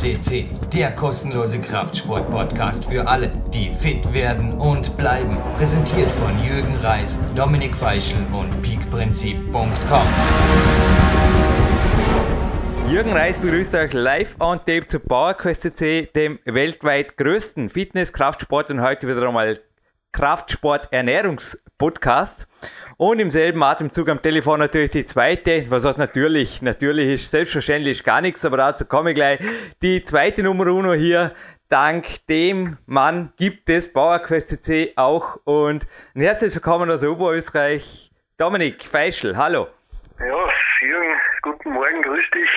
[0.00, 5.36] CC, der kostenlose Kraftsport-Podcast für alle, die fit werden und bleiben.
[5.58, 10.06] Präsentiert von Jürgen Reis, Dominik Feischl und peakprinzip.com.
[12.88, 18.70] Jürgen Reis begrüßt euch live on tape zu PowerQuest CC, dem weltweit größten Fitness-, Kraftsport
[18.70, 19.60] und heute wieder einmal
[21.80, 22.46] Kraftsport-Ernährungspodcast.
[22.96, 28.04] Und im selben Atemzug am Telefon natürlich die zweite, was das natürlich, natürlich ist, selbstverständlich
[28.04, 29.40] gar nichts, aber dazu komme ich gleich.
[29.80, 31.34] Die zweite Nummer uno hier,
[31.70, 38.84] dank dem Mann gibt es PowerQuest CC auch und ein herzliches Willkommen aus Oberösterreich, Dominik
[38.84, 39.68] Feischl, hallo.
[40.18, 40.26] Ja,
[40.82, 42.50] Jürgen, guten Morgen, grüß dich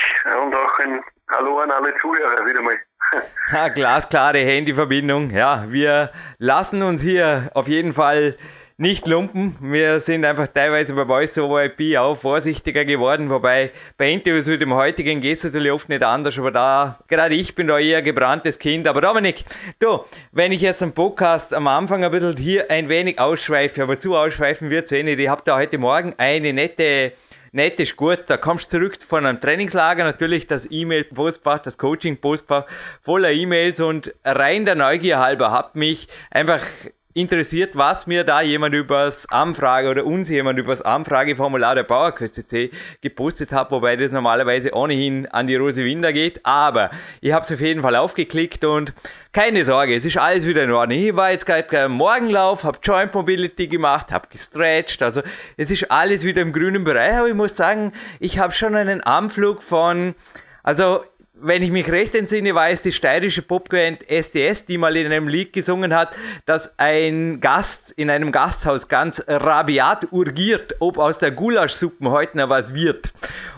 [0.43, 2.75] und auch ein Hallo an alle Zuhörer wieder mal.
[3.51, 5.29] Ja, glasklare Handyverbindung.
[5.29, 8.37] Ja, wir lassen uns hier auf jeden Fall
[8.77, 9.55] nicht lumpen.
[9.61, 14.61] Wir sind einfach teilweise bei Voice over IP auch vorsichtiger geworden, wobei bei Interviews mit
[14.61, 18.01] dem heutigen geht es natürlich oft nicht anders, aber da, gerade ich bin da eher
[18.01, 18.87] gebranntes Kind.
[18.87, 19.45] Aber Dominik,
[19.79, 23.99] du, wenn ich jetzt am Podcast am Anfang ein bisschen hier ein wenig ausschweife, aber
[23.99, 25.19] zu ausschweifen wird es eh nicht.
[25.19, 27.13] Ich habe da heute Morgen eine nette
[27.53, 27.95] nett ist
[28.27, 32.65] da kommst du zurück von einem Trainingslager, natürlich das E-Mail-Postfach, das Coaching-Postfach
[33.01, 36.63] voller E-Mails und rein der Neugier halber hat mich einfach
[37.13, 43.51] interessiert, was mir da jemand übers Anfrage oder uns jemand übers Anfrageformular der PowerQuest.cc gepostet
[43.51, 46.43] hat, wobei das normalerweise ohnehin an die Rose Winder geht.
[46.45, 46.89] Aber
[47.21, 48.93] ich habe es auf jeden Fall aufgeklickt und
[49.31, 50.99] keine Sorge, es ist alles wieder in Ordnung.
[50.99, 55.21] Ich war jetzt gerade im Morgenlauf, habe Joint Mobility gemacht, habe gestretched, also
[55.57, 57.15] es ist alles wieder im grünen Bereich.
[57.15, 60.15] Aber ich muss sagen, ich habe schon einen Anflug von,
[60.63, 61.03] also
[61.43, 65.27] wenn ich mich recht entsinne, war es die steirische Popband SDS, die mal in einem
[65.27, 71.31] Lied gesungen hat, dass ein Gast in einem Gasthaus ganz rabiat urgiert, ob aus der
[71.31, 73.11] Gulaschsuppe heute noch was wird.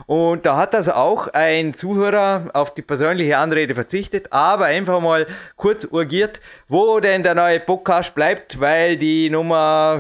[0.08, 5.28] Und da hat also auch ein Zuhörer auf die persönliche Anrede verzichtet, aber einfach mal
[5.56, 10.00] kurz urgiert, wo denn der neue Podcast bleibt, weil die Nummer,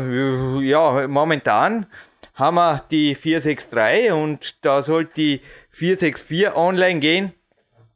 [0.61, 1.85] ja, momentan
[2.33, 7.33] haben wir die 463 und da sollte die 464 online gehen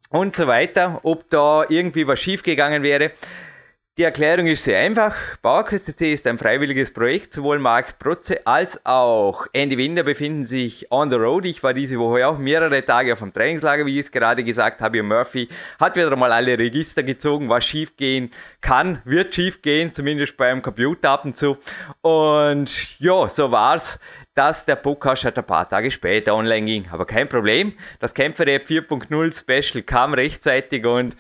[0.10, 3.12] und so weiter, ob da irgendwie was schiefgegangen wäre.
[4.00, 5.14] Die Erklärung ist sehr einfach.
[5.42, 7.34] BauerQuest.cc ist ein freiwilliges Projekt.
[7.34, 11.44] Sowohl Marc Protze als auch Andy Winder befinden sich on the road.
[11.44, 14.80] Ich war diese Woche auch mehrere Tage auf dem Trainingslager, wie ich es gerade gesagt
[14.80, 15.04] habe.
[15.04, 15.50] Murphy
[15.82, 21.26] hat wieder mal alle Register gezogen, was schiefgehen kann, wird schiefgehen, zumindest beim Computer ab
[21.26, 21.58] und zu.
[22.00, 24.00] Und ja, so war's
[24.36, 26.88] dass der Podcast halt ein paar Tage später online ging.
[26.92, 27.74] Aber kein Problem.
[28.00, 31.18] Das Kämpfer-App 4.0 Special kam rechtzeitig und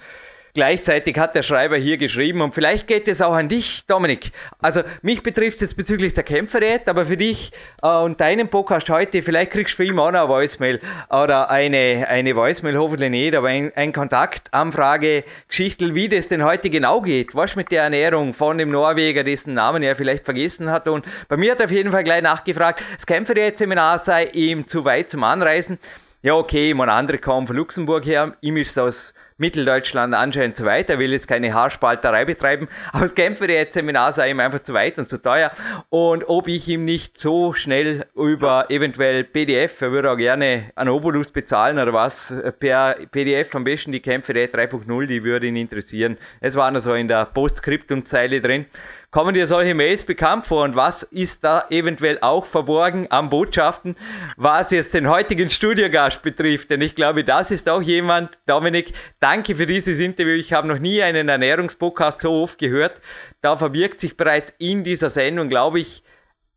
[0.53, 4.31] Gleichzeitig hat der Schreiber hier geschrieben und vielleicht geht es auch an dich, Dominik.
[4.59, 7.51] Also mich betrifft es jetzt bezüglich der Kämpferät, aber für dich
[7.83, 10.79] äh, und deinen Podcast heute, vielleicht kriegst du für ihn auch noch eine Voicemail
[11.09, 16.43] oder eine, eine Voicemail, hoffentlich nicht, aber ein, ein Kontakt, Anfrage, Geschichte, wie das denn
[16.43, 17.35] heute genau geht.
[17.35, 21.37] Was mit der Ernährung von dem Norweger, dessen Namen er vielleicht vergessen hat und bei
[21.37, 25.23] mir hat er auf jeden Fall gleich nachgefragt, das Kämpferät-Seminar sei ihm zu weit zum
[25.23, 25.77] Anreisen.
[26.21, 30.65] Ja, okay, man andere kommen von Luxemburg her, ihm ist es aus Mitteldeutschland anscheinend zu
[30.65, 30.89] weit.
[30.89, 32.67] Er will jetzt keine Haarspalterei betreiben.
[32.91, 35.51] Aber das Kämpfer-Seminar sei ihm einfach zu weit und zu teuer.
[35.89, 40.89] Und ob ich ihm nicht so schnell über eventuell PDF, er würde auch gerne einen
[40.89, 46.17] Obolus bezahlen oder was, per PDF am besten die Kämpfer 3.0, die würde ihn interessieren.
[46.41, 48.65] Es war noch so in der Postskriptum-Zeile drin.
[49.11, 53.95] Kommen dir solche Mails bekannt vor und was ist da eventuell auch verborgen an Botschaften,
[54.37, 56.69] was jetzt den heutigen Studiogast betrifft?
[56.69, 60.35] Denn ich glaube, das ist auch jemand, Dominik, danke für dieses Interview.
[60.35, 63.01] Ich habe noch nie einen Ernährungspodcast so oft gehört.
[63.41, 66.03] Da verbirgt sich bereits in dieser Sendung, glaube ich,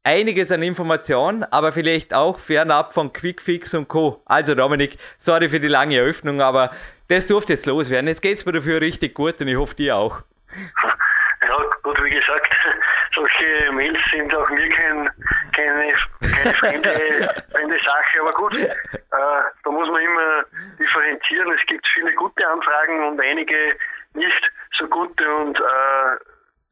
[0.05, 4.21] einiges an Informationen, aber vielleicht auch fernab von Quickfix und Co.
[4.27, 6.73] Also Dominik, sorry für die lange Eröffnung, aber
[7.09, 8.09] das durfte jetzt loswerden.
[8.09, 10.21] Jetzt geht es mir dafür richtig gut und ich hoffe dir auch.
[11.49, 12.57] Ja, gut, wie gesagt,
[13.11, 15.11] solche Mails sind auch mir kein,
[15.55, 18.69] keine, keine fremde, fremde Sache, aber gut, äh,
[19.11, 20.45] da muss man immer
[20.79, 21.51] differenzieren.
[21.53, 23.77] Es gibt viele gute Anfragen und einige
[24.15, 26.17] nicht so gute und äh,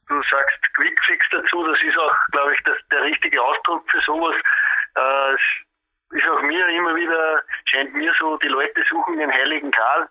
[0.08, 4.36] du sagst Quickfix dazu, das ist auch, glaube ich, das, der richtige Ausdruck für sowas.
[4.94, 5.66] Äh, es
[6.10, 10.08] ist auch mir immer wieder, scheint mir so, die Leute suchen den heiligen Karl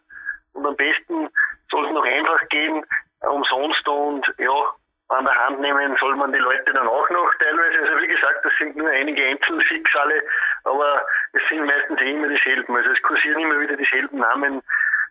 [0.53, 1.29] und am besten
[1.67, 2.85] soll es noch einfach gehen,
[3.21, 4.73] umsonst und ja,
[5.09, 7.79] an der Hand nehmen soll man die Leute dann auch noch teilweise.
[7.79, 10.23] Also wie gesagt, das sind nur einige Einzelschicksale,
[10.65, 12.75] aber es sind meistens immer dieselben.
[12.75, 14.61] Also es kursieren immer wieder dieselben Namen.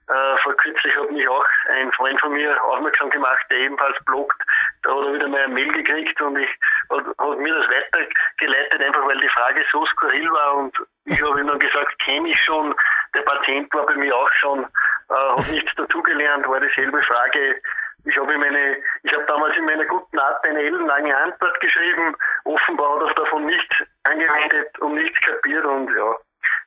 [0.08, 4.42] Äh, vor kürzlich hat mich auch ein Freund von mir aufmerksam gemacht, der ebenfalls bloggt.
[4.82, 6.58] Da hat er wieder mal eine Mail gekriegt und ich
[6.88, 11.40] hat, hat mir das weitergeleitet, einfach weil die Frage so skurril war und ich habe
[11.40, 12.74] ihm dann gesagt, kenne ich schon.
[13.14, 14.66] Der Patient war bei mir auch schon
[15.10, 17.60] äh, habe nichts dazugelernt, war dieselbe Frage.
[18.04, 22.14] Ich habe meine, ich habe damals in meiner guten Art eine ellenlange Antwort geschrieben.
[22.44, 26.14] Offenbar hat er davon nichts angewendet und nichts kapiert und ja,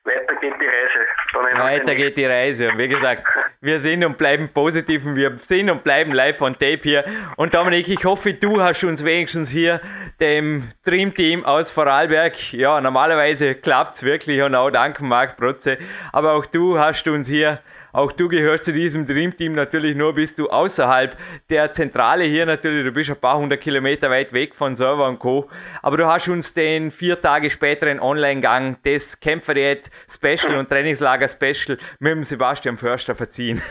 [0.04, 1.58] weiter geht die Reise.
[1.58, 2.66] Weiter geht die Reise.
[2.66, 3.26] Und wie gesagt,
[3.60, 7.04] wir sind und bleiben positiv und wir sind und bleiben live on Tape hier.
[7.36, 9.80] Und Dominik, ich hoffe, du hast uns wenigstens hier
[10.20, 15.78] dem Dreamteam aus Vorarlberg, ja, normalerweise klappt es wirklich und auch dank Marc Protze,
[16.12, 17.60] aber auch du hast uns hier
[17.92, 21.16] auch du gehörst zu diesem Dreamteam natürlich nur, bist du außerhalb
[21.50, 22.84] der Zentrale hier natürlich.
[22.84, 25.50] Du bist ein paar hundert Kilometer weit weg von Server und Co.
[25.82, 31.78] Aber du hast uns den vier Tage späteren Online-Gang des Kämpferdiät Special und Trainingslager Special
[31.98, 33.62] mit dem Sebastian Förster verziehen.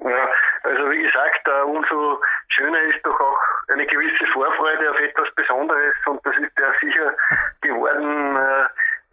[0.00, 0.28] Ja,
[0.62, 3.38] also wie gesagt, uh, umso schöner ist doch auch
[3.72, 7.12] eine gewisse Vorfreude auf etwas Besonderes und das ist ja sicher
[7.60, 8.36] geworden.
[8.36, 8.66] Uh,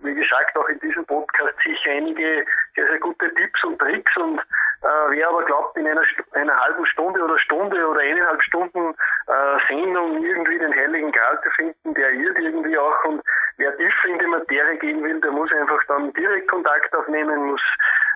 [0.03, 4.15] wie gesagt, auch in diesem Podcast sicher einige sehr, sehr gute Tipps und Tricks.
[4.17, 6.03] Und äh, wer aber glaubt, in einer,
[6.33, 8.93] einer halben Stunde oder Stunde oder eineinhalb Stunden
[9.27, 13.03] äh, Sendung irgendwie den heiligen Gral zu finden, der irrt irgendwie auch.
[13.05, 13.21] Und
[13.57, 17.63] wer tiefer in die Materie gehen will, der muss einfach dann direkt Kontakt aufnehmen, muss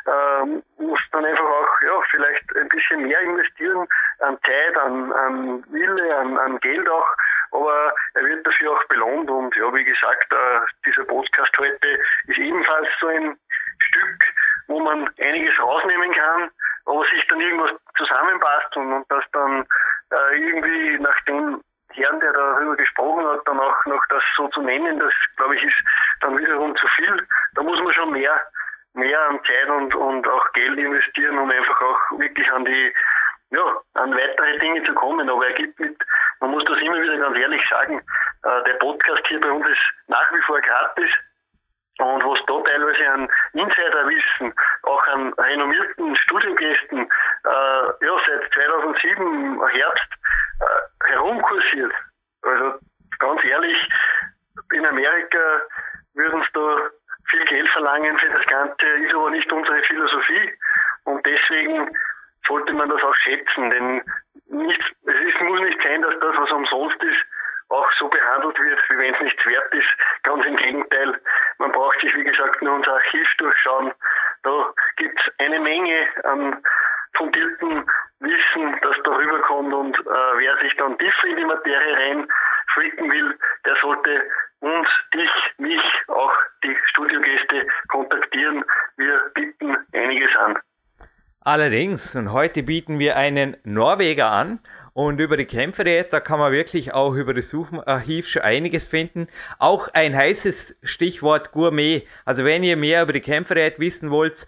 [0.07, 3.88] ähm, muss dann einfach auch ja, vielleicht ein bisschen mehr investieren
[4.19, 7.07] an Zeit, an, an Wille, an, an Geld auch,
[7.51, 11.88] aber er wird dafür auch belohnt und ja, wie gesagt, äh, dieser Podcast heute
[12.27, 13.38] ist ebenfalls so ein
[13.80, 14.24] Stück,
[14.68, 16.50] wo man einiges rausnehmen kann,
[16.86, 19.65] aber sich dann irgendwas zusammenpasst und, und das dann
[20.12, 24.62] äh, irgendwie nach dem Herrn, der darüber gesprochen hat, dann auch noch das so zu
[24.62, 25.83] nennen, das glaube ich ist
[26.21, 27.27] dann wiederum zu viel.
[27.53, 28.39] Da muss man schon mehr
[28.98, 32.94] mehr an Zeit und, und auch Geld investieren, um einfach auch wirklich an die,
[33.52, 35.30] ja, an weitere Dinge zu kommen.
[35.30, 36.04] Aber er gibt mit,
[36.40, 38.00] man muss das immer wieder ganz ehrlich sagen,
[38.44, 41.16] äh, der Podcast hier bei uns ist nach wie vor gratis.
[42.00, 44.54] Und was da teilweise an Insiderwissen,
[44.84, 50.14] auch an renommierten Studiogästen, äh, ja, seit 2007 Herbst
[50.60, 51.94] äh, herumkursiert.
[52.44, 52.76] Also
[53.18, 53.90] ganz ehrlich,
[54.74, 55.40] in Amerika
[56.14, 56.78] würden es da
[57.27, 60.57] viel Geld verlangen für das Ganze, ist aber nicht unsere Philosophie.
[61.03, 61.89] Und deswegen
[62.45, 64.03] sollte man das auch schätzen, denn
[64.50, 67.25] nicht, es ist, muss nicht sein, dass das, was umsonst ist,
[67.69, 69.94] auch so behandelt wird, wie wenn es nichts wert ist.
[70.24, 71.19] Ganz im Gegenteil.
[71.57, 73.94] Man braucht sich, wie gesagt, nur unser Archiv durchschauen.
[74.44, 76.63] Da gibt es eine Menge an
[77.13, 77.85] fundierten
[78.19, 80.03] Wissen, das da rüberkommt und äh,
[80.38, 82.27] wer sich dann tiefer in die Materie rein
[82.68, 84.24] freaken will, der sollte
[84.59, 86.33] uns, dich, mich, auch
[86.63, 88.63] die Studiogäste kontaktieren.
[88.98, 90.57] Wir bieten einiges an.
[91.42, 94.59] Allerdings, und heute bieten wir einen Norweger an.
[94.94, 99.27] Und über die Kämpferdiät, da kann man wirklich auch über das Sucharchiv schon einiges finden.
[99.59, 102.07] Auch ein heißes Stichwort Gourmet.
[102.25, 104.48] Also wenn ihr mehr über die Kämpferdiät wissen wollt,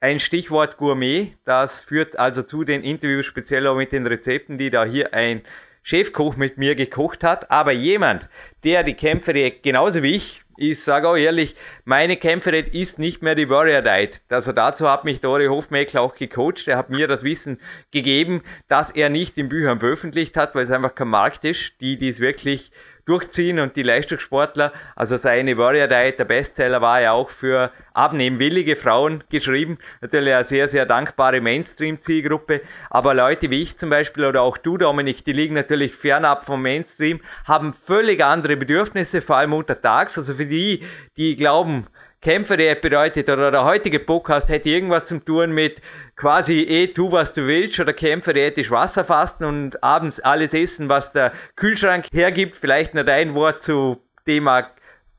[0.00, 1.36] ein Stichwort Gourmet.
[1.44, 5.42] Das führt also zu den Interviews speziell auch mit den Rezepten, die da hier ein
[5.82, 8.28] Chefkoch mit mir gekocht hat, aber jemand,
[8.64, 11.56] der die Kämpferdiät genauso wie ich, ich sage auch ehrlich,
[11.86, 14.20] meine Kämpferdiät ist nicht mehr die Warrior Diet.
[14.28, 16.68] Also dazu hat mich Dori Hofmeckler auch gecoacht.
[16.68, 17.58] Er hat mir das Wissen
[17.92, 21.96] gegeben, dass er nicht in Büchern veröffentlicht hat, weil es einfach kein Markt ist, die
[21.96, 22.72] dies wirklich
[23.10, 28.76] durchziehen und die Leistungssportler, also seine Warrior Diet, der Bestseller war ja auch für abnehmwillige
[28.76, 29.78] Frauen geschrieben.
[30.00, 32.60] Natürlich eine sehr, sehr dankbare Mainstream-Zielgruppe.
[32.88, 36.62] Aber Leute wie ich zum Beispiel oder auch du, Dominik, die liegen natürlich fernab vom
[36.62, 40.16] Mainstream, haben völlig andere Bedürfnisse, vor allem untertags.
[40.16, 40.84] Also für die,
[41.16, 41.88] die glauben,
[42.22, 45.80] Kämpferdiät bedeutet oder der heutige Podcast hätte irgendwas zu tun mit
[46.16, 51.12] quasi eh tu, was du willst oder kämpferdiätisch Wasser fasten und abends alles essen, was
[51.12, 52.56] der Kühlschrank hergibt.
[52.56, 54.70] Vielleicht noch dein Wort zu Thema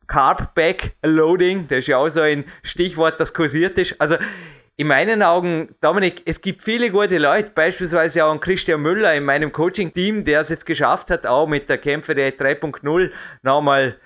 [0.05, 1.67] Carb Backloading.
[1.69, 3.99] Das ist ja auch so ein Stichwort, das kursiert ist.
[3.99, 4.17] Also
[4.77, 9.51] in meinen Augen, Dominik, es gibt viele gute Leute, beispielsweise auch Christian Müller in meinem
[9.51, 13.09] Coaching-Team, der es jetzt geschafft hat, auch mit der Kämpferdiät 3.0
[13.41, 13.97] nochmal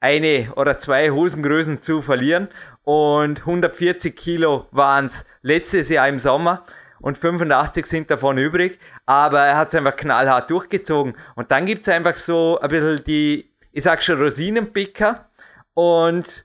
[0.00, 2.48] eine oder zwei Hosengrößen zu verlieren.
[2.82, 6.64] Und 140 Kilo waren es letztes Jahr im Sommer
[7.00, 8.78] und 85 sind davon übrig.
[9.06, 11.16] Aber er hat es einfach knallhart durchgezogen.
[11.34, 15.26] Und dann gibt es einfach so ein bisschen die, ich sag schon, Rosinenpicker.
[15.74, 16.44] Und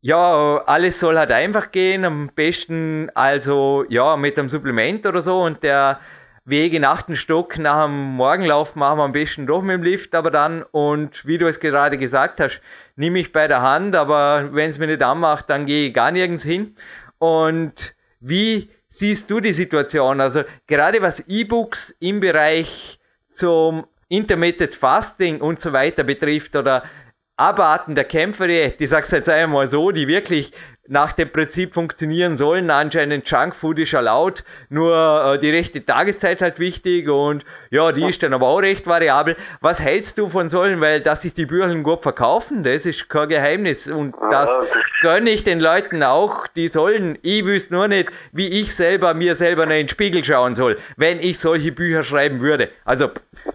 [0.00, 2.04] ja, alles soll halt einfach gehen.
[2.04, 5.40] Am besten also ja mit einem Supplement oder so.
[5.42, 6.00] Und der
[6.48, 10.14] Wege in achten Stock nach dem Morgenlauf machen wir am besten doch mit dem Lift,
[10.14, 12.60] aber dann, und wie du es gerade gesagt hast,
[12.96, 16.10] nimm mich bei der Hand, aber wenn es mir nicht anmacht, dann gehe ich gar
[16.10, 16.74] nirgends hin.
[17.18, 20.20] Und wie siehst du die Situation?
[20.20, 22.98] Also gerade was E-Books im Bereich
[23.32, 26.84] zum Intermittent Fasting und so weiter betrifft oder
[27.36, 30.52] Abarten der Kämpfer, die sagst jetzt einmal so, die wirklich
[30.88, 32.70] nach dem Prinzip funktionieren sollen.
[32.70, 38.22] Anscheinend Junkfood ist erlaubt, nur äh, die rechte Tageszeit halt wichtig und ja, die ist
[38.22, 39.36] dann aber auch recht variabel.
[39.60, 43.28] Was hältst du von sollen, weil dass sich die Büchern gut verkaufen, das ist kein
[43.28, 44.50] Geheimnis und das
[45.02, 47.18] gönne ich den Leuten auch, die sollen.
[47.22, 51.20] Ich wüsste nur nicht, wie ich selber mir selber in den Spiegel schauen soll, wenn
[51.20, 52.70] ich solche Bücher schreiben würde.
[52.84, 53.10] Also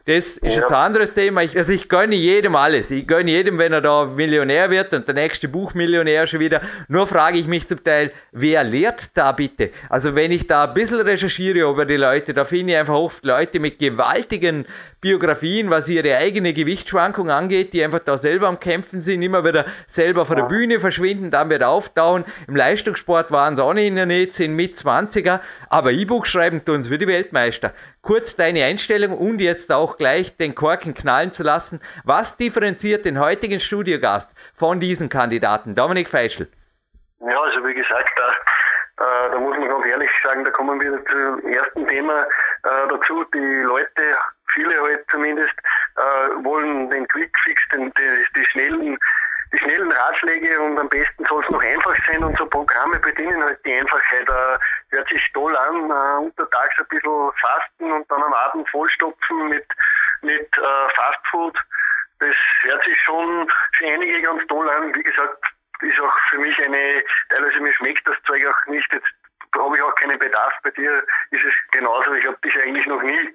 [0.05, 1.43] das ist jetzt ein anderes Thema.
[1.43, 2.91] Ich, also ich gönne jedem alles.
[2.91, 6.61] Ich gönne jedem, wenn er da Millionär wird und der nächste Buchmillionär schon wieder.
[6.87, 9.70] Nur frage ich mich zum Teil, wer lehrt da bitte?
[9.88, 13.24] Also wenn ich da ein bisschen recherchiere über die Leute, da finde ich einfach oft
[13.24, 14.65] Leute mit gewaltigen
[15.00, 19.65] Biografien, was ihre eigene Gewichtsschwankung angeht, die einfach da selber am Kämpfen sind, immer wieder
[19.88, 22.25] selber von der Bühne verschwinden, dann wieder auftauchen.
[22.50, 25.39] Im Leistungssport waren sie auch nicht in der Nähe, sind mit 20er,
[25.70, 27.72] aber E-Book schreiben tun sie wie die Weltmeister.
[28.01, 31.80] Kurz deine Einstellung und jetzt auch gleich den Korken knallen zu lassen.
[32.03, 35.74] Was differenziert den heutigen Studiogast von diesen Kandidaten?
[35.74, 36.50] Dominik Feischl.
[37.25, 38.32] Ja, also wie gesagt, da,
[39.06, 43.24] äh, da muss man ganz ehrlich sagen, da kommen wir zum ersten Thema äh, dazu.
[43.34, 44.18] Die Leute
[44.53, 45.53] viele halt zumindest
[45.96, 48.98] äh, wollen den Quickfix, den, die, die, schnellen,
[49.53, 53.42] die schnellen Ratschläge und am besten soll es noch einfach sein und so Programme bedienen
[53.42, 54.27] halt die Einfachheit.
[54.27, 54.58] Äh,
[54.89, 59.65] hört sich toll an, äh, untertags ein bisschen fasten und dann am Abend vollstopfen mit,
[60.22, 61.58] mit äh, Fastfood.
[62.20, 64.94] Das hört sich schon für einige ganz toll an.
[64.94, 68.91] Wie gesagt, ist auch für mich eine, teilweise mir schmeckt das Zeug auch nicht.
[68.91, 69.13] Jetzt
[69.55, 70.59] habe ich auch keinen Bedarf.
[70.63, 72.13] Bei dir ist es genauso.
[72.13, 73.33] Ich habe dich eigentlich noch nie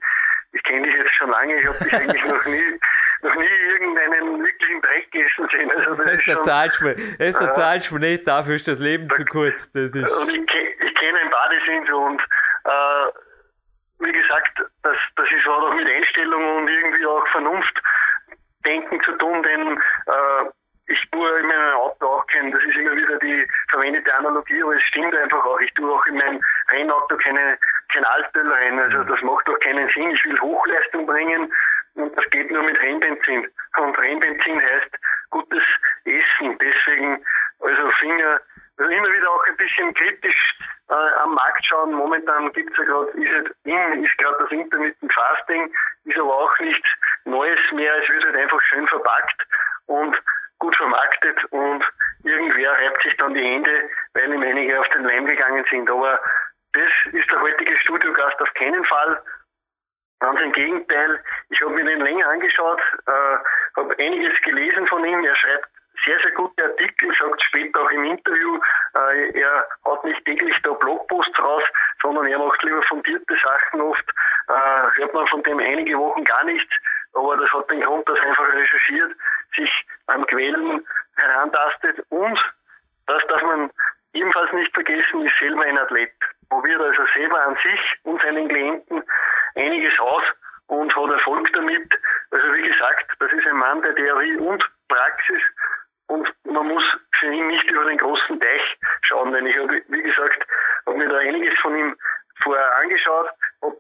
[0.52, 2.80] ich kenne dich jetzt schon lange, ich habe dich eigentlich noch nie,
[3.22, 5.70] noch nie irgendeinen wirklichen Dreck gegessen sehen.
[5.70, 6.76] Also das, das ist schon, das
[7.18, 9.70] ist der zahlst du nicht, dafür ist das Leben da, zu kurz.
[9.72, 12.22] Das ist und ich, ich kenne ein paar, die sind so und
[12.64, 13.06] äh,
[14.00, 17.82] wie gesagt, das, das ist auch mit Einstellung und irgendwie auch Vernunft
[18.64, 20.50] denken zu tun, denn äh,
[20.88, 24.74] ich tue in meinem Auto auch kein, das ist immer wieder die verwendete Analogie, aber
[24.74, 25.60] es stimmt einfach auch.
[25.60, 26.40] Ich tue auch in meinem
[26.70, 27.58] Rennauto keine,
[27.92, 28.78] kein Altöl rein.
[28.78, 30.10] Also das macht doch keinen Sinn.
[30.10, 31.52] Ich will Hochleistung bringen
[31.94, 33.46] und das geht nur mit Rennbenzin.
[33.76, 34.98] Und Rennbenzin heißt
[35.30, 35.64] gutes
[36.04, 36.56] Essen.
[36.58, 37.22] Deswegen,
[37.60, 38.40] also Finger,
[38.78, 41.92] also immer wieder auch ein bisschen kritisch äh, am Markt schauen.
[41.92, 45.70] Momentan gibt es ja gerade, ist, in, ist gerade das Intermittent Fasting,
[46.04, 46.88] ist aber auch nichts
[47.24, 47.94] Neues mehr.
[48.00, 49.46] Es wird halt einfach schön verpackt
[49.86, 50.22] und
[50.58, 51.84] gut vermarktet und
[52.24, 55.90] irgendwer reibt sich dann die Hände, weil ihm einige auf den Leim gegangen sind.
[55.90, 56.20] Aber
[56.72, 59.22] das ist der heutige Studiogast auf keinen Fall.
[60.20, 63.10] Ganz im Gegenteil, ich habe mir den länger angeschaut, äh,
[63.76, 65.24] habe einiges gelesen von ihm.
[65.24, 65.68] Er schreibt
[66.04, 68.58] sehr, sehr gute Artikel, sagt später auch im Interview,
[68.94, 71.62] äh, er hat nicht täglich da Blogposts raus,
[72.00, 74.08] sondern er macht lieber fundierte Sachen oft.
[74.48, 76.80] Äh, hört man von dem einige Wochen gar nichts,
[77.14, 79.16] aber das hat den Grund, dass er einfach recherchiert,
[79.48, 80.86] sich beim Quellen
[81.16, 82.54] herantastet und
[83.06, 83.70] das darf man
[84.12, 86.12] ebenfalls nicht vergessen, ist selber ein Athlet.
[86.48, 89.02] Probiert also selber an sich und seinen Klienten
[89.54, 90.22] einiges aus
[90.66, 92.00] und hat Erfolg damit.
[92.30, 95.42] Also wie gesagt, das ist ein Mann der Theorie und Praxis
[96.08, 100.02] und man muss für ihn nicht über den großen Teich schauen, denn ich habe, wie
[100.02, 100.46] gesagt,
[100.86, 101.96] habe mir da einiges von ihm
[102.36, 103.30] vorher angeschaut,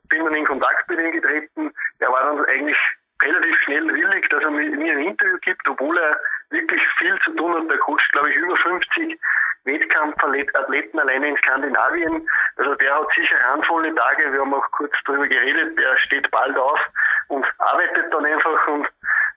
[0.08, 1.72] bin dann in Kontakt mit ihm getreten.
[1.98, 2.78] Er war dann eigentlich
[3.22, 6.20] relativ schnell willig, dass er mir ein Interview gibt, obwohl er
[6.50, 7.70] wirklich viel zu tun hat.
[7.70, 9.18] Der coacht, glaube ich, über 50
[9.64, 12.26] Wettkampfathleten alleine in Skandinavien.
[12.56, 14.32] Also der hat sicher handvolle Tage.
[14.32, 15.78] Wir haben auch kurz darüber geredet.
[15.78, 16.90] Der steht bald auf
[17.28, 18.90] und arbeitet dann einfach und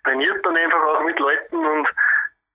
[0.04, 1.94] trainiert dann einfach auch mit Leuten und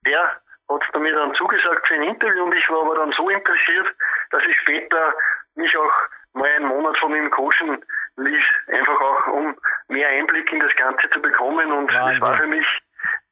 [0.05, 3.95] der hat mir dann zugesagt für ein Interview und ich war aber dann so interessiert,
[4.31, 5.13] dass ich später
[5.55, 5.93] mich auch
[6.33, 7.83] mal einen Monat von ihm coachen
[8.17, 9.55] ließ, einfach auch um
[9.87, 12.81] mehr Einblick in das Ganze zu bekommen und es war für mich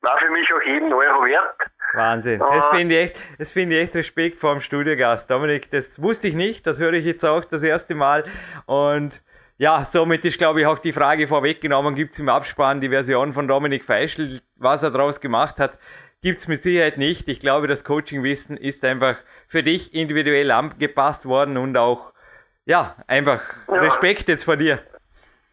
[0.02, 1.72] war für mich auch jeden Euro wert.
[1.96, 2.40] Wahnsinn.
[2.40, 5.30] Das finde ich, echt, das finde ich echt Respekt vor dem Studiogast.
[5.30, 8.26] Dominik, das wusste ich nicht, das höre ich jetzt auch das erste Mal.
[8.68, 9.22] Und
[9.58, 11.96] ja, somit ist, glaube ich, auch die Frage vorweggenommen.
[11.96, 15.80] Gibt es im Abspann die Version von Dominik Feischl, was er daraus gemacht hat?
[16.22, 17.28] Gibt es mit Sicherheit nicht.
[17.28, 22.14] Ich glaube, das Coachingwissen ist einfach für dich individuell angepasst worden und auch,
[22.66, 23.76] ja, einfach ja.
[23.76, 24.84] Respekt jetzt vor dir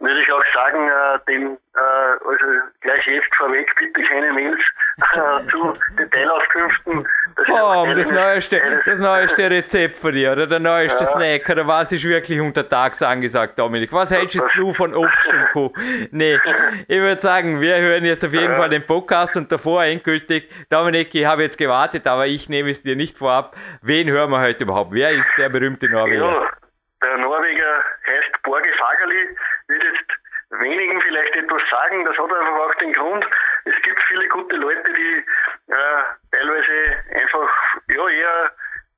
[0.03, 2.47] würde ich auch sagen, äh, den, äh, also
[2.81, 4.61] gleich jetzt vorweg, bitte keine Mails
[5.15, 7.07] äh, zu Detailauskünften.
[7.37, 11.07] Das, oh, das, neueste, das neueste Rezept von dir oder der neueste ja.
[11.07, 13.93] Snack oder was ist wirklich untertags angesagt, Dominik?
[13.93, 15.73] Was hältst jetzt du von Obst und Co?
[16.11, 16.39] Nee,
[16.89, 18.53] ich würde sagen, wir hören jetzt auf jeden.
[18.53, 22.83] Fall den Podcast und davor endgültig, Dominik, ich habe jetzt gewartet, aber ich nehme es
[22.83, 23.57] dir nicht vorab.
[23.81, 24.93] Wen hören wir heute überhaupt?
[24.93, 26.27] Wer ist der berühmte Norweger?
[26.27, 26.62] Ja.
[27.03, 29.37] Der Norweger heißt Borge Fagerli,
[29.69, 32.05] wird jetzt wenigen vielleicht etwas sagen.
[32.05, 33.27] Das hat einfach auch den Grund,
[33.65, 35.25] es gibt viele gute Leute, die
[35.73, 37.51] äh, teilweise einfach
[37.89, 38.53] ja, eher,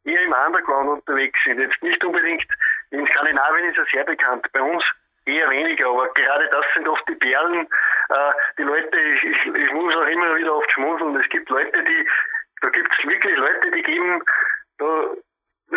[0.05, 1.61] eher im Underground unterwegs sind.
[1.61, 2.47] Jetzt nicht unbedingt
[2.91, 4.95] in Skandinavien ist er sehr bekannt, bei uns
[5.25, 7.67] eher weniger, aber gerade das sind oft die Perlen.
[8.11, 11.83] Äh, die Leute, ich, ich, ich muss auch immer wieder oft schmunzeln, es gibt Leute,
[11.83, 12.09] die,
[12.61, 14.23] da gibt es wirklich Leute, die geben
[14.79, 15.15] da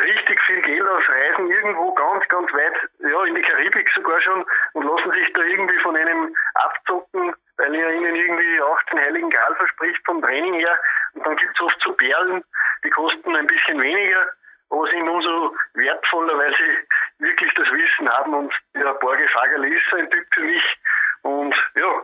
[0.04, 4.46] richtig viel Geld aus, reisen irgendwo ganz, ganz weit, ja, in die Karibik sogar schon
[4.74, 9.56] und lassen sich da irgendwie von einem abzocken, weil er ihnen irgendwie 18 Heiligen Gral
[9.56, 10.80] verspricht vom Training her.
[11.14, 12.44] Und dann gibt es oft so Perlen,
[12.84, 14.32] die kosten ein bisschen weniger,
[14.70, 16.88] aber sind umso wertvoller, weil sie
[17.20, 18.34] wirklich das Wissen haben.
[18.34, 20.82] Und ja, Borge Fagerle ist ein Typ für mich.
[21.22, 22.04] Und ja,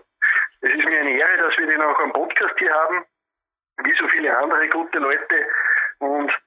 [0.62, 3.06] es ist mir eine Ehre, dass wir den auch am Podcast hier haben,
[3.84, 5.48] wie so viele andere gute Leute.
[6.00, 6.42] Und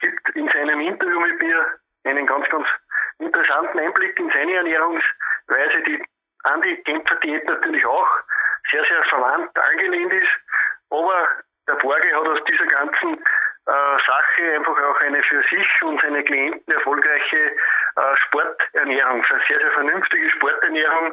[0.00, 1.66] gibt in seinem Interview mit mir
[2.04, 2.68] einen ganz, ganz
[3.18, 6.02] interessanten Einblick in seine Ernährungsweise, die
[6.44, 8.08] an die Genfer-Diät natürlich auch
[8.68, 10.40] sehr, sehr verwandt angelehnt ist.
[10.88, 11.28] Aber
[11.68, 16.24] der Borge hat aus dieser ganzen äh, Sache einfach auch eine für sich und seine
[16.24, 21.12] Klienten erfolgreiche äh, Sporternährung, eine sehr, sehr vernünftige Sporternährung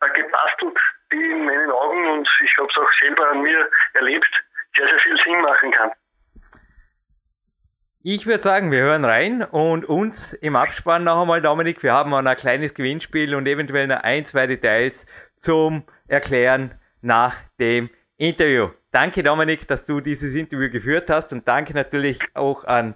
[0.00, 0.80] äh, gebastelt,
[1.12, 4.98] die in meinen Augen und ich habe es auch selber an mir erlebt, sehr, sehr
[4.98, 5.92] viel Sinn machen kann.
[8.06, 12.12] Ich würde sagen, wir hören rein und uns im Abspann noch einmal, Dominik, wir haben
[12.12, 15.06] auch ein kleines Gewinnspiel und eventuell noch ein, zwei Details
[15.40, 18.68] zum Erklären nach dem Interview.
[18.92, 22.92] Danke, Dominik, dass du dieses Interview geführt hast und danke natürlich auch an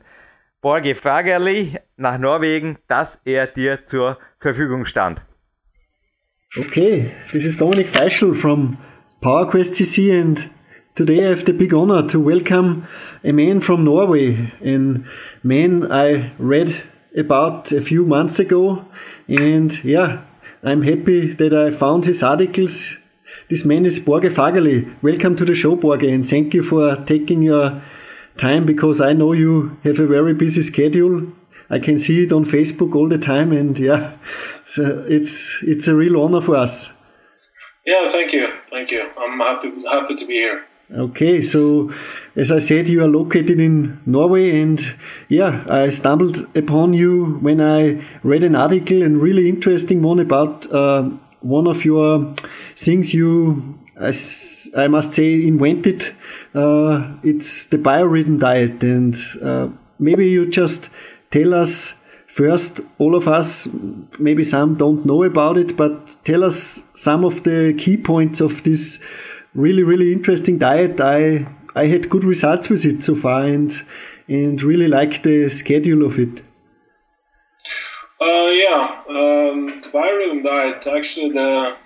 [0.60, 5.22] Borge Fagerli nach Norwegen, dass er dir zur Verfügung stand.
[6.54, 8.76] Okay, this is Dominik Feischl from
[9.22, 10.50] PowerQuest CC and
[10.98, 12.88] Today I have the big honor to welcome
[13.22, 14.96] a man from Norway, a
[15.46, 16.74] man I read
[17.16, 18.84] about a few months ago,
[19.28, 20.24] and yeah,
[20.64, 22.96] I'm happy that I found his articles.
[23.48, 24.92] This man is Borge Fagerli.
[25.00, 27.80] Welcome to the show, Borge, and thank you for taking your
[28.36, 31.32] time because I know you have a very busy schedule.
[31.70, 34.16] I can see it on Facebook all the time, and yeah,
[34.66, 36.92] so it's it's a real honor for us.
[37.86, 39.08] Yeah, thank you, thank you.
[39.16, 40.64] I'm happy happy to be here.
[40.90, 41.92] Okay, so
[42.34, 44.80] as I said, you are located in Norway, and
[45.28, 50.70] yeah, I stumbled upon you when I read an article, and really interesting one about
[50.72, 52.34] uh, one of your
[52.74, 53.68] things you,
[54.00, 56.06] as I must say, invented.
[56.54, 60.88] Uh, it's the biorhythm diet, and uh, maybe you just
[61.30, 61.92] tell us
[62.28, 63.68] first, all of us,
[64.18, 68.62] maybe some don't know about it, but tell us some of the key points of
[68.62, 69.00] this
[69.54, 71.00] really, really interesting diet.
[71.00, 73.72] I I had good results with it so far, and
[74.28, 76.42] and really like the schedule of it.
[78.20, 81.76] Uh, yeah, um, the biorhythm diet actually the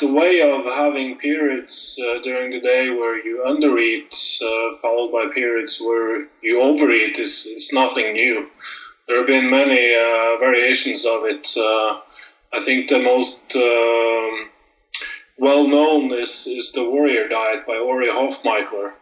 [0.00, 4.10] the way of having periods uh, during the day where you undereat,
[4.42, 8.48] uh, followed by periods where you overeat, is, is nothing new.
[9.06, 11.54] There have been many uh, variations of it.
[11.54, 12.00] Uh,
[12.52, 14.48] I think the most um,
[15.40, 18.92] well known is, is the Warrior Diet by Ori Hofmekler.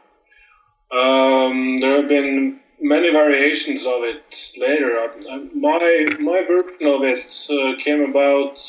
[0.91, 5.11] Um, there have been many variations of it later.
[5.55, 8.65] My my version of it uh, came about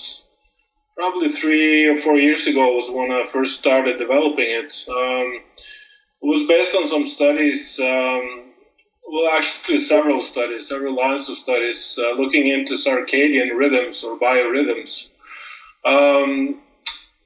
[0.97, 2.75] probably three or four years ago.
[2.75, 4.85] Was when I first started developing it.
[4.89, 5.41] Um,
[6.21, 7.79] it was based on some studies.
[7.79, 8.45] Um,
[9.07, 15.13] well, actually, several studies, several lines of studies uh, looking into circadian rhythms or biorhythms.
[15.85, 16.61] Um,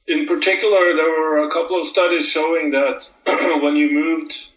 [0.08, 3.10] in particular, there were a couple of studies showing that
[3.62, 4.48] when you moved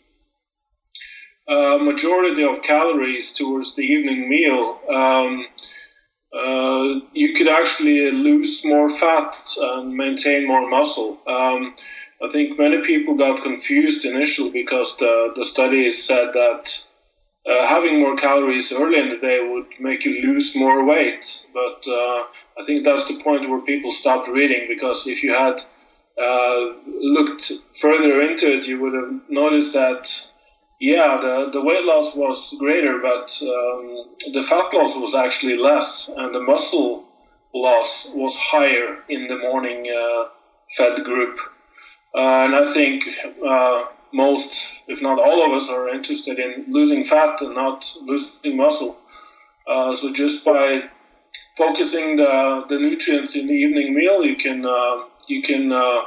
[1.49, 5.47] a majority of calories towards the evening meal, um,
[6.35, 11.19] uh, you could actually lose more fat and maintain more muscle.
[11.27, 11.75] Um,
[12.23, 16.81] I think many people got confused initially because the, the study said that
[17.49, 21.47] uh, having more calories early in the day would make you lose more weight.
[21.55, 22.25] But uh,
[22.59, 25.63] I think that's the point where people stopped reading because if you had
[26.21, 30.27] uh, looked further into it, you would have noticed that
[30.79, 36.11] yeah, the, the weight loss was greater, but um, the fat loss was actually less,
[36.15, 37.05] and the muscle
[37.55, 40.25] loss was higher in the morning uh,
[40.77, 41.39] fed group.
[42.15, 43.05] Uh, and I think
[43.47, 48.57] uh, most, if not all of us, are interested in losing fat and not losing
[48.57, 48.99] muscle.
[49.67, 50.83] Uh, so just by
[51.57, 56.03] focusing the, the nutrients in the evening meal, you can uh, you can uh,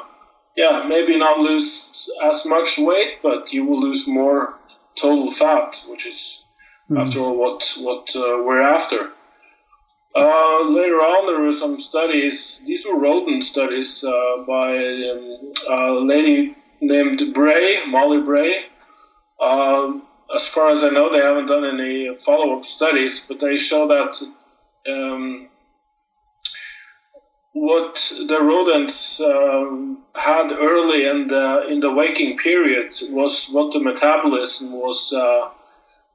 [0.55, 4.55] yeah maybe not lose as much weight, but you will lose more
[4.95, 6.43] total fat, which is
[6.89, 6.99] mm.
[6.99, 9.11] after all what what uh, we're after.
[10.15, 12.61] Uh, later on, there were some studies.
[12.65, 18.65] These were rodent studies uh, by um, a lady named Bray, Molly Bray.
[19.39, 20.03] Um,
[20.35, 24.19] as far as I know, they haven't done any follow-up studies, but they show that
[24.89, 25.49] um,
[27.53, 33.79] what the rodents um, had early in the in the waking period was what the
[33.79, 35.49] metabolism was uh,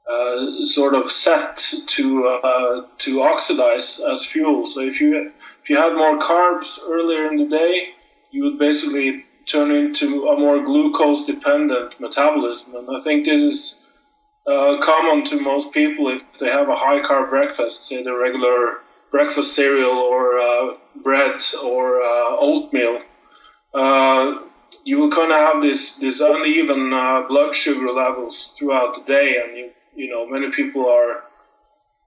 [0.09, 1.57] uh, sort of set
[1.87, 4.67] to uh, to oxidize as fuel.
[4.67, 7.89] So if you if you had more carbs earlier in the day,
[8.31, 12.75] you would basically turn into a more glucose dependent metabolism.
[12.75, 13.79] And I think this is
[14.47, 18.79] uh, common to most people if they have a high carb breakfast, say the regular
[19.11, 23.01] breakfast cereal or uh, bread or uh, oatmeal.
[23.73, 24.41] Uh,
[24.83, 29.37] you will kind of have this this uneven uh, blood sugar levels throughout the day,
[29.43, 31.23] and you you know many people are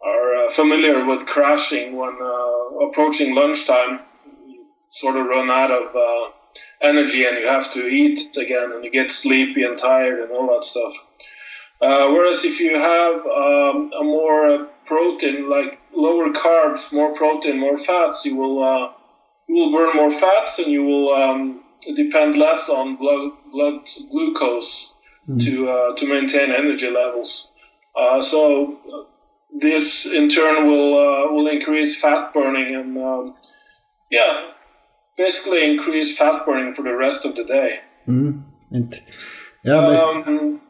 [0.05, 2.17] are uh, familiar with crashing when
[2.89, 4.01] approaching lunchtime.
[4.47, 6.33] You sort of run out of
[6.81, 10.47] energy and you have to eat again and you get sleepy and tired and all
[10.55, 10.95] that stuff.
[11.81, 17.79] Uh, whereas if you have um, a more protein, like lower carbs, more protein, more
[17.79, 18.93] fats, you will uh,
[19.49, 21.63] you will burn more fats and you will um,
[21.95, 24.95] depend less on blood blood glucose
[25.29, 25.41] mm.
[25.45, 27.49] to uh, to maintain energy levels.
[27.97, 28.79] Uh, so
[29.61, 33.37] this in turn will uh, will increase fat burning and um,
[34.11, 34.51] yeah,
[35.17, 37.81] basically increase fat burning for the rest of the day.
[38.09, 38.43] Mm.
[38.71, 39.01] And
[39.65, 40.61] yeah, um,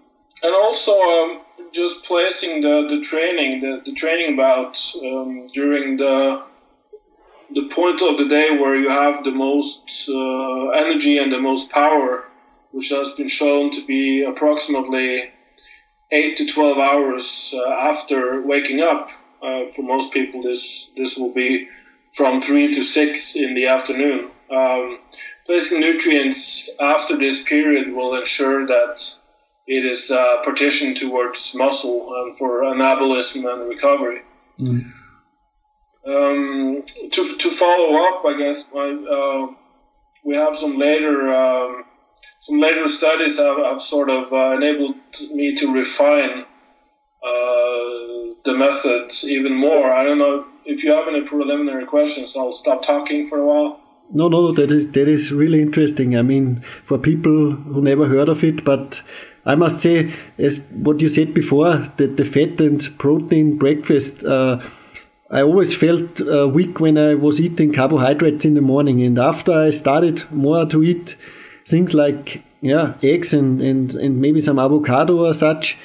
[0.42, 1.40] and also um,
[1.72, 6.42] just placing the, the training the, the training bout um, during the
[7.54, 11.70] the point of the day where you have the most uh, energy and the most
[11.70, 12.24] power,
[12.72, 15.30] which has been shown to be approximately
[16.10, 19.10] eight to twelve hours uh, after waking up.
[19.42, 21.68] Uh, for most people, this this will be
[22.12, 24.30] from three to six in the afternoon.
[24.50, 24.98] Um,
[25.46, 29.14] placing nutrients after this period will ensure that
[29.68, 34.22] it is uh, partitioned towards muscle and for anabolism and recovery.
[34.58, 34.92] Mm.
[36.06, 39.46] Um, to, to follow up, I guess uh,
[40.24, 41.84] we have some later um,
[42.40, 44.94] some later studies have, have sort of uh, enabled
[45.32, 46.44] me to refine
[47.22, 47.84] uh,
[48.44, 49.92] the method even more.
[49.92, 52.36] I don't know if you have any preliminary questions.
[52.36, 53.80] I'll stop talking for a while.
[54.10, 56.16] No, no, that is that is really interesting.
[56.16, 59.02] I mean, for people who never heard of it, but
[59.44, 64.60] I must say, as what you said before, that the fat and protein breakfast, uh,
[65.30, 69.02] I always felt uh, weak when I was eating carbohydrates in the morning.
[69.02, 71.16] And after I started more to eat
[71.66, 75.76] things like yeah eggs and, and, and maybe some avocado or such,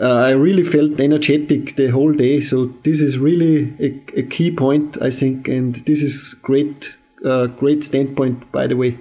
[0.00, 2.40] uh, I really felt energetic the whole day.
[2.40, 7.46] So this is really a, a key point, I think, and this is great, uh,
[7.46, 8.98] great standpoint, by the way.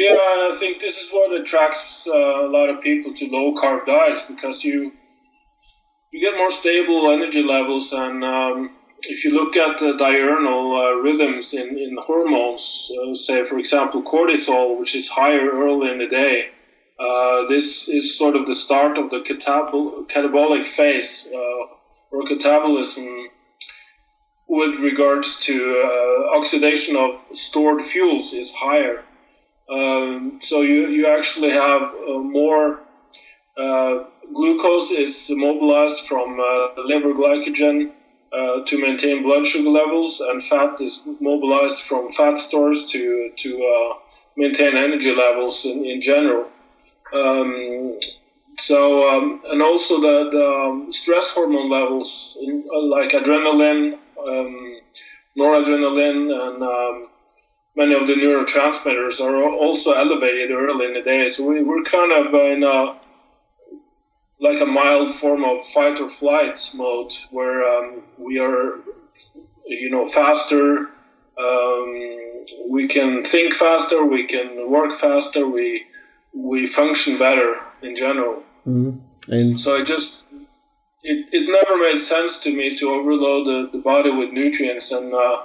[0.00, 3.54] Yeah, and I think this is what attracts uh, a lot of people to low
[3.54, 4.92] carb diets because you
[6.12, 8.70] you get more stable energy levels, and um,
[9.02, 14.02] if you look at the diurnal uh, rhythms in in hormones, uh, say for example
[14.02, 16.36] cortisol, which is higher early in the day,
[16.98, 21.62] uh, this is sort of the start of the catabol- catabolic phase uh,
[22.12, 23.26] or catabolism
[24.48, 29.04] with regards to uh, oxidation of stored fuels is higher.
[29.70, 32.80] Um, so you, you actually have uh, more
[33.58, 34.04] uh,
[34.34, 37.92] glucose is mobilized from uh, liver glycogen
[38.32, 43.50] uh, to maintain blood sugar levels, and fat is mobilized from fat stores to to
[43.74, 43.94] uh,
[44.36, 46.46] maintain energy levels in, in general.
[47.12, 47.98] Um,
[48.58, 53.94] so um, and also the, the um, stress hormone levels in, uh, like adrenaline,
[54.26, 54.80] um,
[55.38, 56.62] noradrenaline, and
[57.80, 61.28] many of the neurotransmitters are also elevated early in the day.
[61.28, 63.00] So we, we're kind of in a
[64.46, 68.78] like a mild form of fight or flight mode where um, we are,
[69.66, 70.88] you know, faster.
[71.38, 74.04] Um, we can think faster.
[74.04, 75.46] We can work faster.
[75.46, 75.86] We
[76.34, 77.50] we function better
[77.82, 78.42] in general.
[78.66, 79.32] Mm-hmm.
[79.32, 80.22] And so I just
[81.02, 85.14] it, it never made sense to me to overload the, the body with nutrients and
[85.14, 85.36] uh,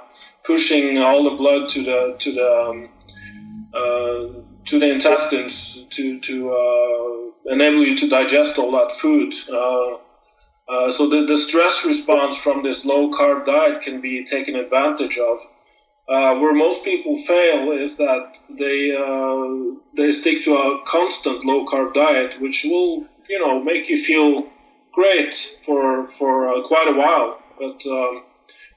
[0.46, 2.88] pushing all the blood to the to the um,
[3.74, 9.34] uh, to the intestines to to uh, enable you to digest all that food.
[9.50, 9.98] Uh,
[10.68, 15.18] uh, so the, the stress response from this low carb diet can be taken advantage
[15.18, 15.38] of.
[16.08, 18.80] Uh, where most people fail is that they
[19.96, 24.44] they stick to a constant low carb diet, which will you know make you feel
[24.92, 28.22] great for for quite a while, but um,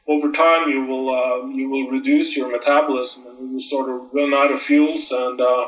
[0.09, 4.13] over time you will uh, you will reduce your metabolism and you will sort of
[4.13, 5.67] run out of fuels and uh,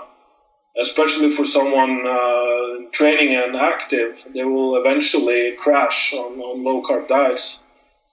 [0.79, 7.07] especially for someone uh, training and active, they will eventually crash on, on low carb
[7.07, 7.61] diets.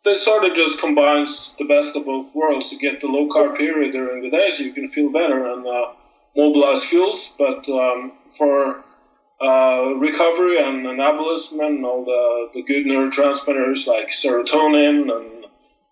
[0.04, 2.72] This sort of just combines the best of both worlds.
[2.72, 5.66] You get the low carb period during the day, so you can feel better and
[5.66, 5.92] uh,
[6.36, 7.30] mobilize fuels.
[7.38, 8.84] But um, for
[9.40, 15.37] uh, recovery and anabolism and all the, the good neurotransmitters like serotonin and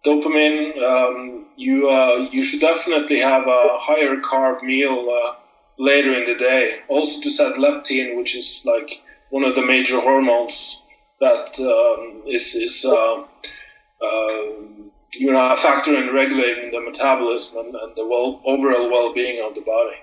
[0.06, 5.34] dopamine, um, you uh, you should definitely have a higher carb meal uh,
[5.78, 6.80] later in the day.
[6.88, 10.82] Also to set leptin, which is like one of the major hormones
[11.20, 14.42] that um, is is uh, uh,
[15.12, 19.54] you know a factor in regulating the metabolism and, and the well, overall well-being of
[19.54, 19.96] the body.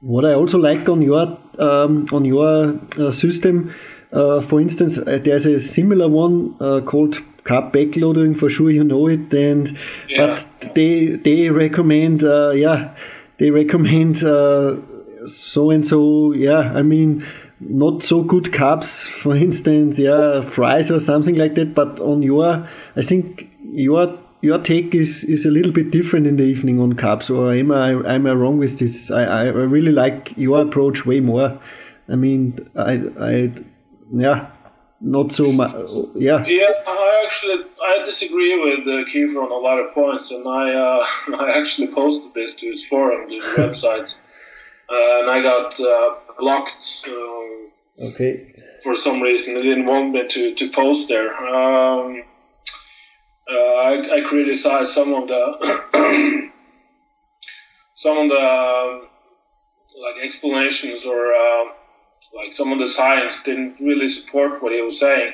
[0.00, 3.74] What I also like on your um, on your uh, system,
[4.12, 8.38] uh, for instance, there's a similar one called carb backloading.
[8.38, 9.76] For sure, you know it, and
[10.08, 10.26] Yeah.
[10.26, 12.94] but they they recommend, uh, yeah,
[13.38, 14.76] they recommend uh,
[15.26, 16.32] so and so.
[16.32, 17.24] Yeah, I mean,
[17.60, 19.06] not so good carbs.
[19.06, 21.74] For instance, yeah, fries or something like that.
[21.74, 26.36] But on your, I think your your take is, is a little bit different in
[26.36, 29.10] the evening on carbs, or am I am I wrong with this?
[29.10, 31.58] I, I really like your approach way more.
[32.08, 33.52] I mean, I I
[34.14, 34.46] yeah,
[35.00, 35.74] not so much.
[36.14, 40.46] Yeah, Yeah, I actually I disagree with uh, Kiefer on a lot of points, and
[40.46, 41.06] I uh,
[41.38, 44.14] I actually posted this to his forum, to his website,
[44.90, 48.54] uh, and I got uh, blocked um, okay.
[48.82, 49.54] for some reason.
[49.54, 51.34] They didn't want me to, to post there.
[51.36, 52.22] Um,
[53.48, 56.50] uh, I, I criticized some of the
[57.94, 59.08] some of the um,
[60.02, 61.64] like explanations or uh,
[62.36, 65.32] like some of the science didn't really support what he was saying.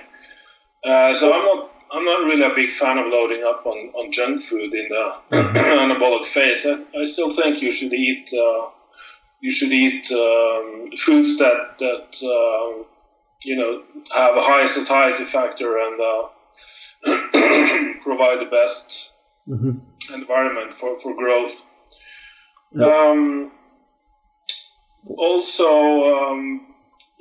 [0.85, 4.11] Uh, so I'm not I'm not really a big fan of loading up on, on
[4.12, 6.65] junk food in the anabolic phase.
[6.65, 8.71] I, I still think you should eat uh,
[9.41, 12.85] you should eat um, foods that that uh,
[13.45, 13.83] you know
[14.15, 16.29] have a high satiety factor and uh,
[18.01, 19.11] provide the best
[19.49, 19.81] Mhm.
[20.15, 21.65] environment for, for growth.
[22.81, 23.51] Um,
[25.19, 26.71] also, um,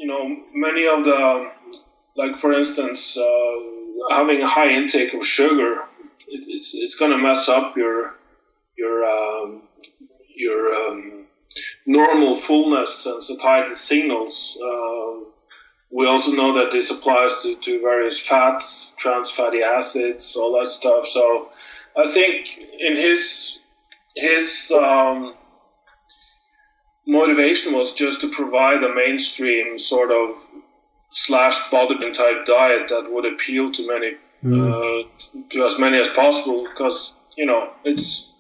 [0.02, 1.52] you know, many of the,
[2.16, 3.56] like for instance, uh,
[4.10, 5.84] having a high intake of sugar,
[6.28, 8.16] it, it's it's going to mess up your
[8.76, 9.62] your um,
[10.36, 11.28] your um,
[11.86, 14.58] normal fullness and satiety signals.
[14.64, 15.28] Um,
[15.92, 20.70] we also know that this applies to, to various fats, trans fatty acids, all that
[20.70, 21.06] stuff.
[21.06, 21.50] So
[21.96, 23.60] I think in his
[24.16, 25.36] his um,
[27.08, 30.36] motivation was just to provide a mainstream sort of
[31.12, 34.12] slash bodybuilding type diet that would appeal to many
[34.44, 35.04] uh,
[35.50, 38.32] to as many as possible because you know it's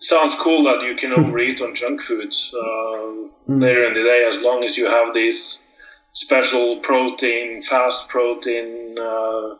[0.00, 4.40] sounds cool that you can overeat on junk food uh, later in the day as
[4.42, 5.62] long as you have these
[6.14, 9.56] special protein, fast protein, uh, uh,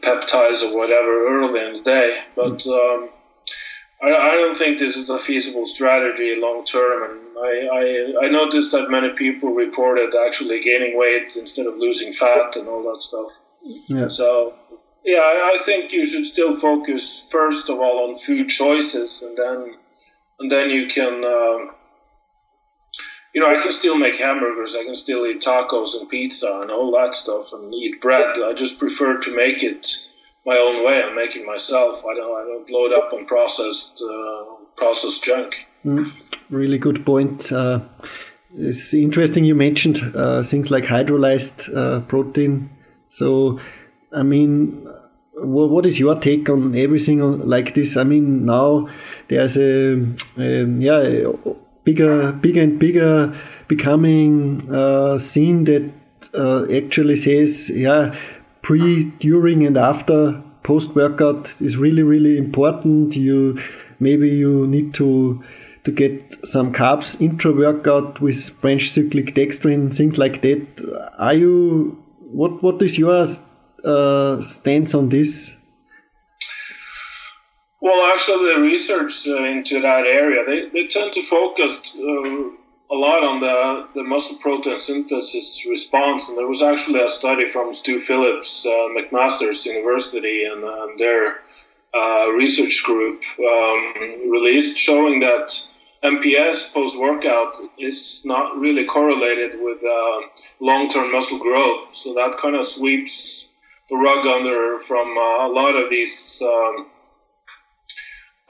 [0.00, 2.18] peptides or whatever early in the day.
[2.34, 3.10] But um,
[4.02, 7.10] I, I don't think this is a feasible strategy long term.
[7.10, 12.12] And I, I, I noticed that many people reported actually gaining weight instead of losing
[12.12, 13.32] fat and all that stuff.
[13.62, 14.08] Yeah.
[14.08, 14.54] So,
[15.04, 19.36] yeah, I, I think you should still focus first of all on food choices, and
[19.36, 19.76] then
[20.38, 21.24] and then you can.
[21.24, 21.74] Um,
[23.32, 24.74] you know, I can still make hamburgers.
[24.74, 28.42] I can still eat tacos and pizza and all that stuff, and eat bread.
[28.42, 29.86] I just prefer to make it
[30.46, 32.04] my own way make it myself.
[32.04, 32.34] I don't.
[32.40, 34.44] I don't load up on processed uh,
[34.76, 35.66] processed junk.
[36.50, 37.52] Really good point.
[37.52, 37.80] Uh,
[38.56, 42.70] it's interesting you mentioned uh, things like hydrolyzed uh, protein.
[43.10, 43.60] So,
[44.12, 44.88] I mean,
[45.34, 47.96] wha what is your take on everything like this?
[47.96, 48.88] I mean, now
[49.28, 51.32] there's a, um, yeah,
[51.84, 55.92] bigger, bigger and bigger becoming uh, scene that
[56.34, 58.18] uh, actually says, yeah,
[58.70, 63.16] pre, during, and after post workout is really, really important.
[63.16, 63.58] You
[63.98, 65.42] maybe you need to
[65.84, 70.66] to get some carbs intra workout with branch cyclic dextrin, things like that.
[71.18, 73.26] Are you what what is your
[73.84, 75.56] uh, stance on this?
[77.82, 82.59] Well, actually, the research uh, into that area they, they tend to focus uh,
[82.90, 87.48] a lot on the the muscle protein synthesis response, and there was actually a study
[87.48, 91.40] from Stu Phillips, uh, McMaster's University, and, and their
[91.94, 95.60] uh, research group um, released showing that
[96.02, 100.20] MPS post workout is not really correlated with uh,
[100.60, 101.94] long term muscle growth.
[101.94, 103.48] So that kind of sweeps
[103.88, 106.42] the rug under from uh, a lot of these.
[106.42, 106.86] Um,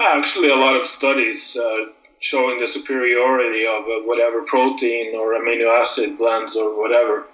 [0.01, 5.69] actually, a lot of studies uh, showing the superiority of uh, whatever protein or amino
[5.81, 7.27] acid blends or whatever.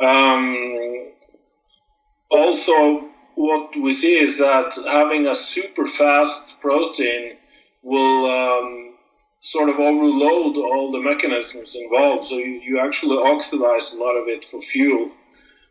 [0.00, 1.12] Um,
[2.30, 7.36] also, what we see is that having a super fast protein
[7.82, 8.94] will um,
[9.40, 14.26] sort of overload all the mechanisms involved, so you, you actually oxidize a lot of
[14.26, 15.12] it for fuel.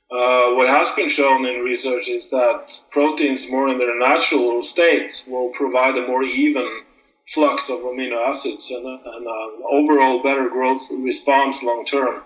[0.10, 5.24] Uh, what has been shown in research is that proteins more in their natural state
[5.28, 6.85] will provide a more even
[7.34, 12.22] flux of amino acids and, and an overall better growth response long term.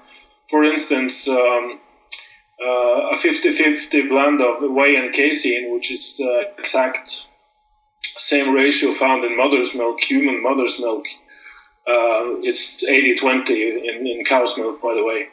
[0.49, 1.79] For instance, um,
[2.61, 7.27] uh, a 50-50 blend of whey and casein, which is the exact
[8.17, 11.05] same ratio found in mother's milk, human mother's milk.
[11.87, 15.27] Uh, it's 80-20 in, in cow's milk, by the way.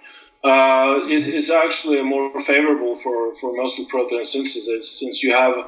[0.44, 5.66] Uh, is, is actually more favorable for, for muscle protein synthesis since you have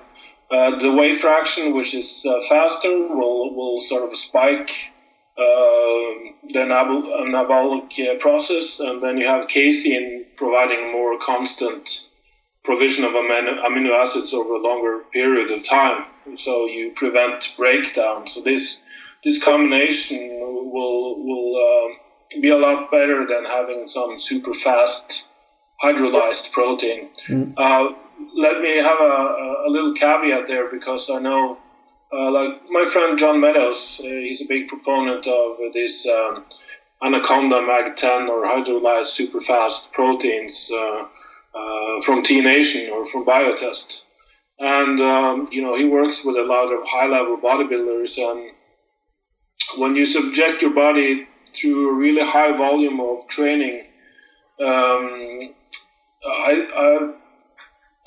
[0.51, 4.71] uh, the whey fraction, which is uh, faster, will, will sort of spike
[5.37, 6.09] uh,
[6.49, 12.09] the anabolic uh, process, and then you have casein providing more constant
[12.65, 16.05] provision of amino acids over a longer period of time.
[16.37, 18.27] So you prevent breakdown.
[18.27, 18.83] So this
[19.25, 25.25] this combination will will uh, be a lot better than having some super fast
[25.83, 27.11] hydrolyzed protein.
[27.29, 27.99] Mm.
[28.37, 31.59] Let me have a, a, little caveat there because I know
[32.12, 36.44] uh, like my friend John Meadows, uh, he's a big proponent of this um,
[37.02, 41.04] Anaconda Mag 10 or hydrolyzed superfast proteins uh,
[41.54, 44.02] uh, from T Nation or from Biotest.
[44.59, 48.18] And, um, you know, he works with a lot of high level bodybuilders.
[48.18, 48.52] And
[49.76, 53.85] when you subject your body to a really high volume of training,
[54.61, 55.54] um,
[56.26, 57.12] I, I,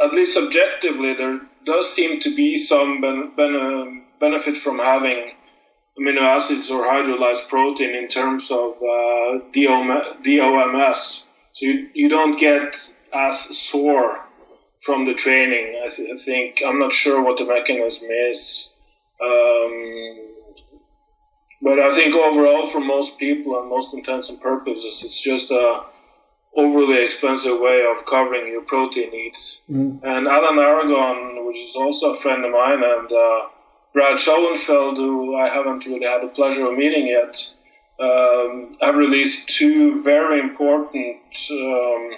[0.04, 5.34] at least objectively, there does seem to be some ben, ben, benefit from having
[6.00, 11.26] amino acids or hydrolyzed protein in terms of uh, DOMS.
[11.54, 12.76] So you, you don't get
[13.14, 14.20] as sore
[14.82, 15.80] from the training.
[15.86, 18.74] I, th- I think I'm not sure what the mechanism is.
[19.22, 20.32] Um,
[21.62, 25.84] but I think overall, for most people and most intents and purposes, it's just a
[26.56, 29.62] overly expensive way of covering your protein needs.
[29.70, 30.04] Mm.
[30.04, 33.48] And Alan Aragon, which is also a friend of mine, and uh,
[33.94, 37.36] Brad Schoenfeld, who I haven't really had the pleasure of meeting yet,
[38.00, 41.20] um, have released two very important
[41.52, 42.12] um,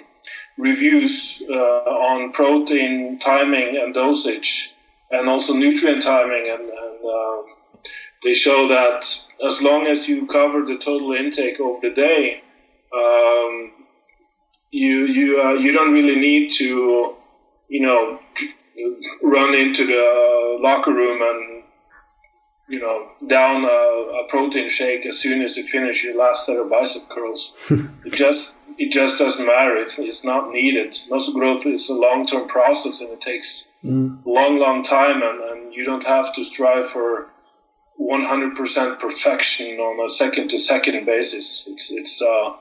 [0.58, 4.74] reviews uh, on protein timing and dosage,
[5.10, 6.48] and also nutrient timing.
[6.50, 7.44] And, and um,
[8.24, 9.16] they show that
[9.46, 12.42] as long as you cover the total intake over the day,
[12.94, 13.83] um,
[14.74, 17.14] you you uh, you don't really need to,
[17.68, 18.18] you know,
[19.22, 21.62] run into the locker room and
[22.68, 26.58] you know down a, a protein shake as soon as you finish your last set
[26.58, 27.56] of bicep curls.
[27.70, 29.76] it just it just doesn't matter.
[29.76, 30.98] It's it's not needed.
[31.08, 34.18] Muscle growth is a long term process and it takes mm.
[34.26, 37.28] long long time and, and you don't have to strive for
[38.00, 41.68] 100% perfection on a second to second basis.
[41.70, 42.54] It's it's uh,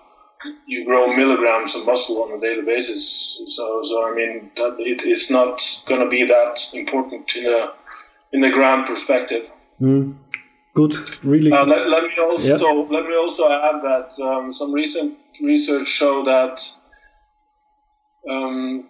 [0.65, 3.41] you grow milligrams of muscle on a daily basis.
[3.47, 7.73] So, so I mean, that it, it's not going to be that important in a
[8.32, 9.49] in the grand perspective.
[9.79, 10.15] Mm.
[10.75, 11.51] Good, really.
[11.51, 12.89] Uh, let, let, me also yep.
[12.89, 16.67] let me also add that um, some recent research show that
[18.27, 18.86] um,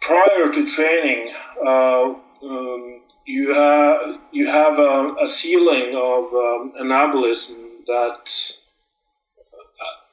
[0.00, 1.32] prior to training,
[1.66, 8.52] uh, um, you have you have a, a ceiling of um, anabolism that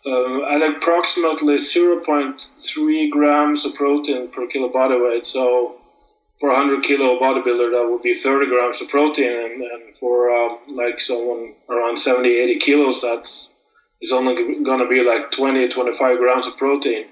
[0.06, 5.26] uh, at approximately 0.3 grams of protein per kilo body weight.
[5.26, 5.78] So
[6.40, 10.30] for a 100 kilo bodybuilder, that would be 30 grams of protein, and, and for
[10.30, 13.54] uh, like someone around 70, 80 kilos, that's
[14.00, 17.08] is only going to be like 20, 25 grams of protein.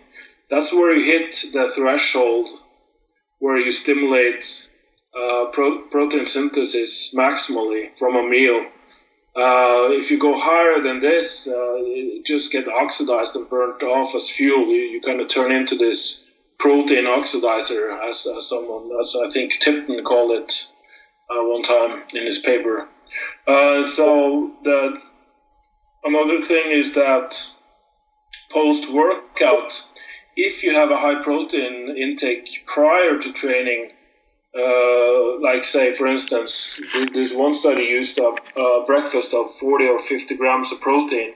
[0.50, 2.48] That's where you hit the threshold
[3.40, 4.68] where you stimulate
[5.16, 8.66] uh, pro- protein synthesis maximally from a meal.
[9.36, 14.16] Uh, if you go higher than this, uh, it just get oxidized and burnt off
[14.16, 14.68] as fuel.
[14.68, 16.26] You, you kind of turn into this
[16.58, 20.68] protein oxidizer, as, as someone, as I think Tipton called it
[21.30, 22.88] uh, one time in his paper.
[23.46, 25.02] Uh, so the
[26.06, 27.38] another thing is that
[28.52, 29.84] post workout,
[30.38, 33.92] if you have a high protein intake prior to training,
[34.58, 36.80] uh, like say for instance
[37.14, 41.34] this one study used a uh, breakfast of 40 or 50 grams of protein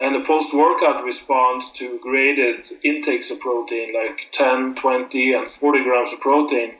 [0.00, 6.12] and the post-workout response to graded intakes of protein like 10 20 and 40 grams
[6.12, 6.74] of protein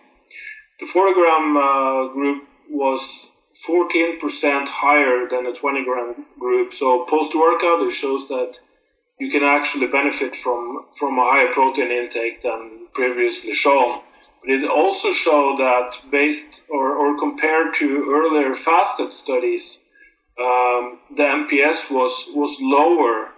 [0.80, 3.28] the 40 gram uh, group was
[3.68, 6.74] 14% higher than the 20 gram group.
[6.74, 8.54] So post workout, it shows that
[9.20, 14.00] you can actually benefit from, from a higher protein intake than previously shown.
[14.42, 19.78] But it also showed that based or, or compared to earlier fasted studies,
[20.38, 23.28] um, the MPS was, was lower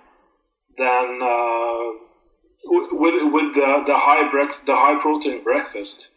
[0.79, 2.05] than uh,
[2.65, 6.09] with, with the, the high brec- the high protein breakfast,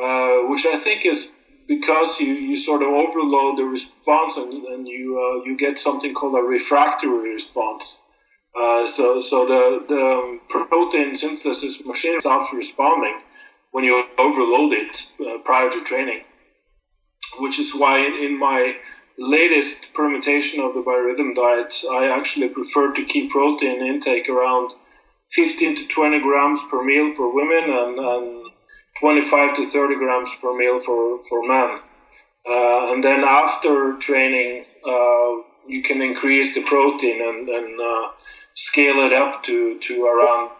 [0.00, 1.28] uh, which I think is
[1.66, 6.14] because you, you sort of overload the response and, and you uh, you get something
[6.14, 7.98] called a refractory response.
[8.58, 13.18] Uh, so so the the protein synthesis machine stops responding
[13.72, 16.22] when you overload it uh, prior to training,
[17.38, 18.74] which is why in, my
[19.18, 24.72] latest permutation of the biorhythm diet, I actually prefer to keep protein intake around
[25.32, 28.46] 15 to 20 grams per meal for women and, and
[29.00, 31.80] 25 to 30 grams per meal for, for men.
[32.48, 35.30] Uh, and then after training, uh,
[35.66, 38.08] you can increase the protein and, and uh,
[38.54, 40.50] scale it up to, to around,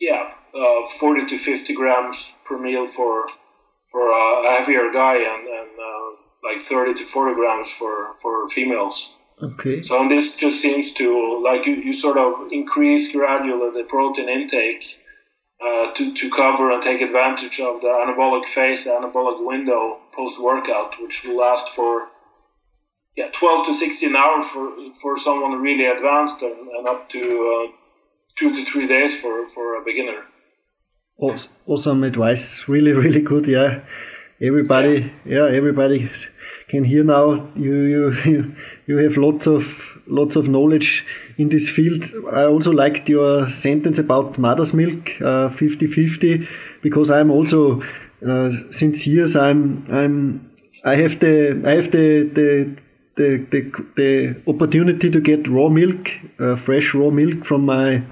[0.00, 3.26] yeah, uh, 40 to 50 grams per meal for,
[3.92, 9.14] for a heavier guy and, and uh, like 30 to 40 grams for, for females.
[9.42, 9.82] Okay.
[9.82, 14.30] So and this just seems to like you, you sort of increase gradually the protein
[14.30, 14.96] intake
[15.62, 20.40] uh, to, to cover and take advantage of the anabolic phase, the anabolic window post
[20.40, 22.08] workout, which will last for
[23.14, 27.72] yeah 12 to 16 hours for for someone really advanced and, and up to uh,
[28.36, 30.24] two to three days for, for a beginner.
[31.18, 32.68] Awesome advice.
[32.68, 33.46] Really, really good.
[33.46, 33.80] Yeah.
[34.40, 36.10] Everybody, yeah, everybody
[36.68, 37.48] can hear now.
[37.56, 38.54] You, you,
[38.86, 39.64] you have lots of
[40.06, 41.06] lots of knowledge
[41.38, 42.04] in this field.
[42.32, 46.46] I also liked your sentence about mother's milk, 50-50, uh,
[46.82, 47.82] because I'm also
[48.26, 50.50] uh, since years I'm I'm
[50.84, 52.76] I have the I have the the
[53.16, 58.02] the, the, the opportunity to get raw milk, uh, fresh raw milk from my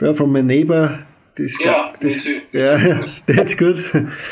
[0.00, 1.06] well, from my neighbor
[1.36, 2.42] this yeah, this, too.
[2.52, 3.76] yeah, that's good.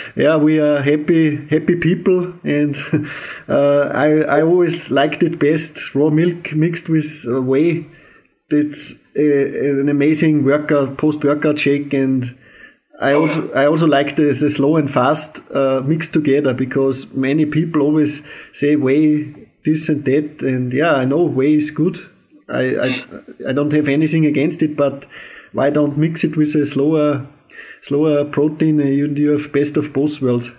[0.17, 2.77] yeah, we are happy, happy people, and
[3.49, 7.87] uh, I I always liked it best raw milk mixed with uh, whey.
[8.51, 12.25] It's a, an amazing workout, post workout shake, and
[13.01, 13.61] I oh, also yeah.
[13.61, 18.23] I also like the, the slow and fast uh, mixed together because many people always
[18.53, 19.35] say whey
[19.65, 21.99] this and that, and yeah, I know whey is good.
[22.49, 23.45] I mm.
[23.47, 25.07] I, I don't have anything against it, but
[25.53, 27.27] why don't mix it with a slower
[27.83, 30.51] slower protein and you, you have best of both worlds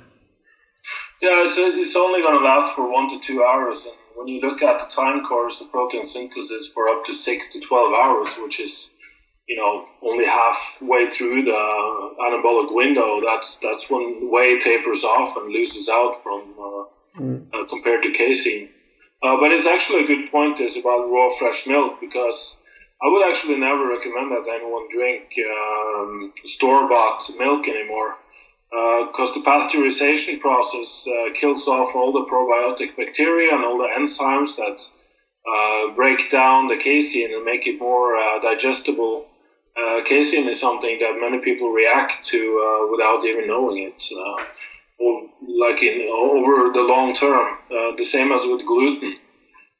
[1.21, 4.39] yeah it's, it's only going to last for one to two hours and when you
[4.41, 8.29] look at the time course of protein synthesis for up to six to 12 hours
[8.37, 8.89] which is
[9.47, 11.63] you know only halfway through the
[12.21, 17.45] anabolic window that's that's when whey tapers off and loses out from uh, mm.
[17.53, 18.69] uh, compared to casein
[19.23, 22.57] uh, but it's actually a good point is about raw fresh milk because
[23.03, 28.15] I would actually never recommend that anyone drink um, store bought milk anymore
[28.69, 33.89] because uh, the pasteurization process uh, kills off all the probiotic bacteria and all the
[33.93, 34.81] enzymes that
[35.45, 39.27] uh, break down the casein and make it more uh, digestible.
[39.77, 44.01] Uh, casein is something that many people react to uh, without even knowing it.
[45.59, 47.57] like in over the long term,
[47.97, 49.17] the same as with gluten.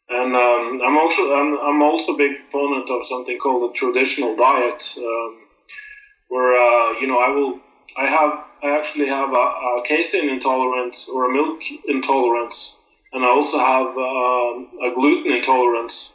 [0.10, 4.36] And um, I'm also I'm, I'm also a big proponent of something called a traditional
[4.36, 5.38] diet, um,
[6.28, 7.60] where uh, you know I will
[7.98, 12.80] I have I actually have a, a, casein intolerance or a milk intolerance,
[13.12, 16.14] and I also have uh, a gluten intolerance.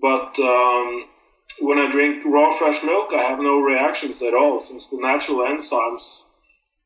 [0.00, 1.06] But um,
[1.60, 5.38] when I drink raw fresh milk, I have no reactions at all, since the natural
[5.38, 6.22] enzymes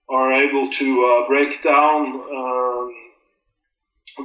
[0.09, 3.06] are able to uh, break down um,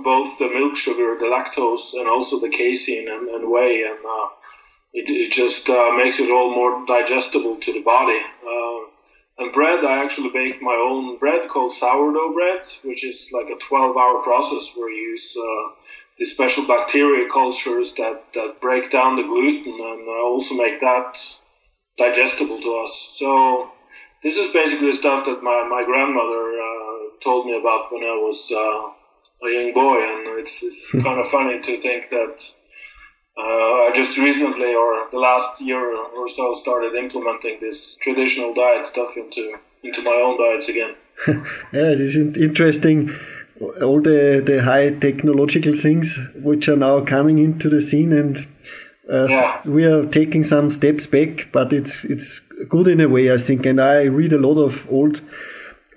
[0.04, 4.28] both the milk sugar, the lactose, and also the casein and, and whey, and uh,
[4.94, 8.20] it, it, just uh, makes it all more digestible to the body.
[8.44, 13.48] Uh, and bread, I actually bake my own bread called sourdough bread, which is like
[13.50, 15.76] a 12-hour process where you use uh,
[16.18, 21.18] these special bacteria cultures that, that break down the gluten and uh, also make that
[21.98, 23.12] digestible to us.
[23.16, 23.72] So
[24.24, 28.52] this is basically stuff that my, my grandmother uh, told me about when I was
[29.44, 32.52] a young boy, and it's, it's kind of funny to think that
[33.38, 38.86] uh, I just recently, or the last year or so, started implementing this traditional diet
[38.86, 40.96] stuff into into my own diets again.
[41.74, 43.12] yeah, it is interesting.
[43.82, 48.48] All the, the high technological things which are now coming into the scene, and
[49.10, 49.62] uh, yeah.
[49.66, 52.40] we are taking some steps back, but it's it's
[52.70, 53.66] good in a way, I think.
[53.66, 55.22] And I read a lot of old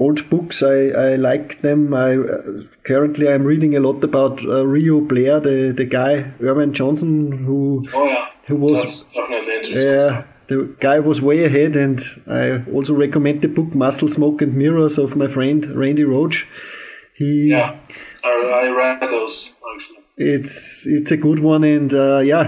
[0.05, 0.63] old books.
[0.63, 0.77] I,
[1.07, 1.95] I like them.
[1.95, 2.43] I uh,
[2.91, 6.13] currently I'm reading a lot about uh, Rheo Blair, the the guy
[6.51, 7.13] Irvin Johnson
[7.47, 7.61] who
[7.95, 9.83] Oh yeah, who was that's definitely interesting.
[9.83, 11.77] yeah the guy was way ahead.
[11.77, 12.43] And I
[12.77, 16.47] also recommend the book Muscle Smoke and Mirrors of my friend Randy Roach.
[17.17, 17.79] He Yeah,
[18.25, 18.29] I,
[18.65, 19.37] I read those
[19.75, 20.01] actually.
[20.17, 22.47] it's it's a good one and uh, yeah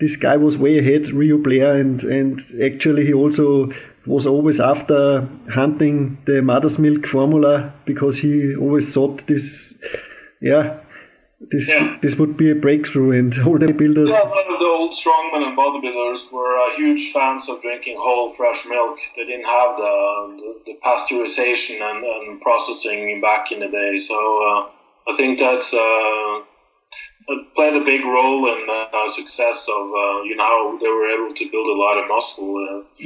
[0.00, 2.34] this guy was way ahead rheo blair and and
[2.68, 3.46] actually he also
[4.06, 9.74] was always after hunting the mother's milk formula because he always thought this
[10.40, 10.78] yeah
[11.50, 11.98] this Yeah.
[12.02, 15.42] this would be a breakthrough and all the builders Yeah, one of the old strongmen
[15.46, 18.98] and bodybuilders were uh, huge fans of drinking whole fresh milk.
[19.16, 19.94] They didn't have the
[20.40, 24.16] the, the pasteurization and, and processing back in the day, so
[24.48, 24.60] uh,
[25.10, 26.40] I think that's uh,
[27.54, 31.50] played a big role in uh, success of uh, you know they were able to
[31.50, 33.02] build a lot of muscle uh,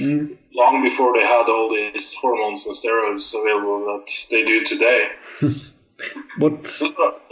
[0.53, 5.09] long before they had all these hormones and steroids available that they do today.
[6.39, 6.83] but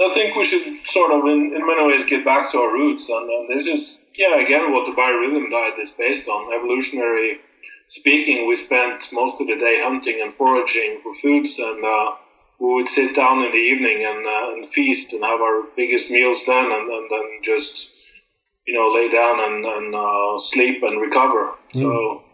[0.01, 3.09] I think we should sort of, in, in many ways, get back to our roots.
[3.09, 6.53] And, and this is, yeah, again, what the biorhythm diet is based on.
[6.55, 7.41] Evolutionary
[7.89, 12.11] speaking, we spent most of the day hunting and foraging for foods, and uh,
[12.61, 16.11] we would sit down in the evening and, uh, and feast and have our biggest
[16.11, 17.92] meals then, and, and then just,
[18.66, 21.54] you know, lay down and, and uh, sleep and recover.
[21.72, 22.24] So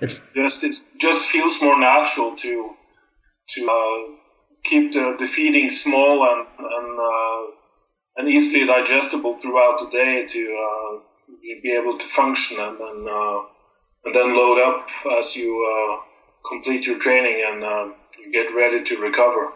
[0.00, 2.74] If- just it just feels more natural to
[3.54, 4.12] to uh,
[4.64, 7.42] keep the, the feeding small and and, uh,
[8.16, 11.00] and easily digestible throughout the day to uh,
[11.62, 13.38] be able to function and and, uh,
[14.04, 14.88] and then load up
[15.18, 15.96] as you uh,
[16.48, 17.62] complete your training and
[18.32, 19.52] get ready to recover.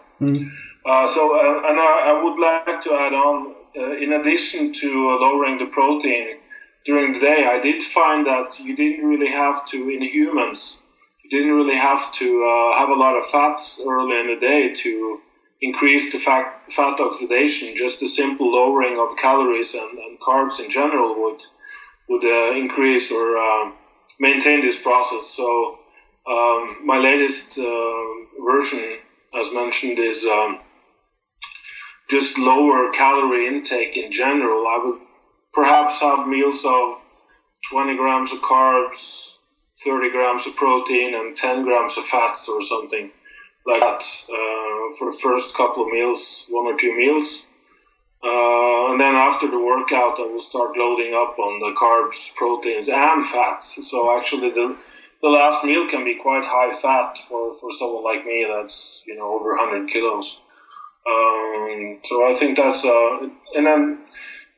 [0.85, 4.87] Uh, so, uh, and I, I would like to add on, uh, in addition to
[4.87, 6.37] uh, lowering the protein
[6.85, 10.79] during the day, I did find that you didn't really have to, in humans,
[11.23, 14.73] you didn't really have to uh, have a lot of fats early in the day
[14.73, 15.19] to
[15.61, 17.75] increase the fat, fat oxidation.
[17.75, 21.41] Just a simple lowering of calories and, and carbs in general would
[22.09, 23.37] would uh, increase or
[24.19, 25.29] maintain this process.
[25.29, 25.77] So
[26.27, 28.97] um, my latest uh, version,
[29.33, 30.59] as mentioned, is um,
[32.09, 34.67] just lower calorie intake in general.
[34.67, 34.99] I would
[35.53, 36.97] perhaps have meals of
[37.71, 39.35] 20 grams of carbs,
[39.83, 43.11] 30 grams of protein, and 10 grams of fats or something
[43.65, 47.47] like that uh, for the first couple of meals, one or two meals.
[48.23, 52.87] Uh, and then after the workout, I will start loading up on the carbs, proteins,
[52.87, 53.79] and fats.
[53.89, 54.77] So actually, the
[55.21, 59.15] the last meal can be quite high fat for, for someone like me that's you
[59.15, 60.41] know over 100 kilos.
[61.07, 63.99] Um, so I think that's uh, and then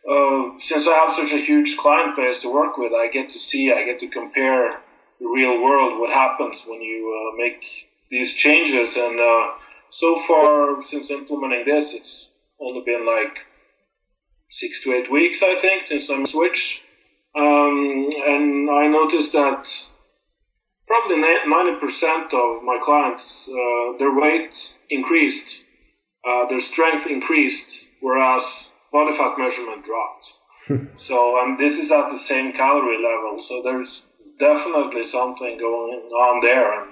[0.10, 3.40] uh, since I have such a huge client base to work with, I get to
[3.40, 4.80] see, I get to compare
[5.20, 7.64] the real world, what happens when you uh, make
[8.12, 8.98] these changes.
[8.98, 9.52] And uh,
[9.92, 13.38] so far, since implementing this, it's only been like
[14.50, 16.84] six to eight weeks, I think, since I switched.
[17.36, 19.68] Um, and I noticed that
[20.94, 24.54] probably ninety percent of my clients, uh, their weight
[24.90, 25.64] increased,
[26.28, 28.44] uh, their strength increased, whereas
[28.92, 30.34] body fat measurement dropped.
[30.98, 33.42] so, and this is at the same calorie level.
[33.42, 34.06] So there's
[34.40, 36.80] definitely something going on there.
[36.80, 36.92] And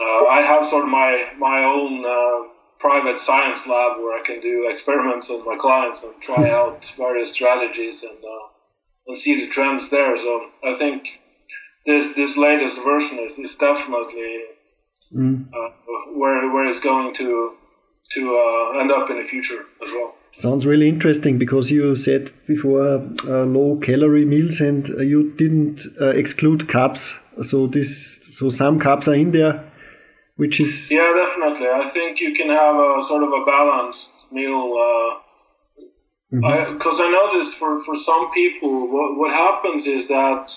[0.00, 2.48] uh, I have sort of my my own uh,
[2.80, 7.30] private science lab where I can do experiments with my clients and try out various
[7.32, 8.46] strategies and uh,
[9.06, 10.16] and see the trends there.
[10.16, 11.21] So I think
[11.86, 14.42] this this latest version is, is definitely
[15.14, 15.68] uh,
[16.14, 17.54] where where it's going to
[18.14, 20.14] to uh, end up in the future as well.
[20.32, 25.82] Sounds really interesting because you said before uh, low calorie meals and uh, you didn't
[26.00, 27.18] uh, exclude carbs.
[27.42, 29.70] So this, so some carbs are in there,
[30.36, 31.68] which is Yeah, definitely.
[31.68, 34.74] I think you can have a sort of a balanced meal.
[36.30, 40.50] Because I, noticed for, for some people, what, what happens is that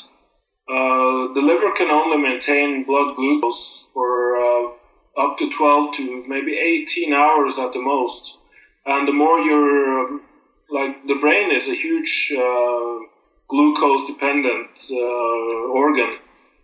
[0.67, 4.71] uh, the liver can only maintain blood glucose for uh,
[5.17, 8.37] up to 12 to maybe 18 hours at the most.
[8.85, 10.21] And the more you're, um,
[10.69, 13.05] like, the brain is a huge uh,
[13.47, 16.17] glucose dependent uh, organ.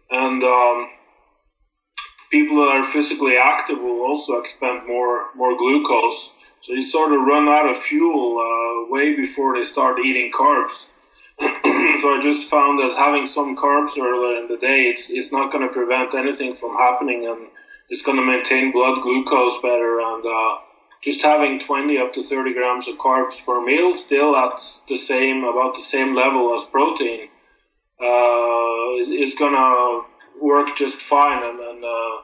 [0.09, 0.89] And um,
[2.31, 6.31] people that are physically active will also expend more, more glucose.
[6.61, 10.85] So you sort of run out of fuel uh, way before they start eating carbs.
[11.41, 15.51] So I just found that having some carbs earlier in the day, it's, it's not
[15.51, 17.47] going to prevent anything from happening and
[17.89, 19.99] it's going to maintain blood glucose better.
[19.99, 20.57] And uh,
[21.01, 25.43] just having 20 up to 30 grams of carbs per meal, still at the same,
[25.43, 27.29] about the same level as protein,
[27.99, 30.01] uh, is, is going to
[30.41, 31.41] work just fine.
[31.43, 32.17] And, and, uh,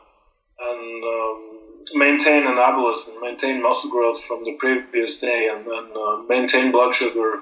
[0.60, 1.58] and um,
[1.96, 7.42] maintain anabolism, maintain muscle growth from the previous day, and then uh, maintain blood sugar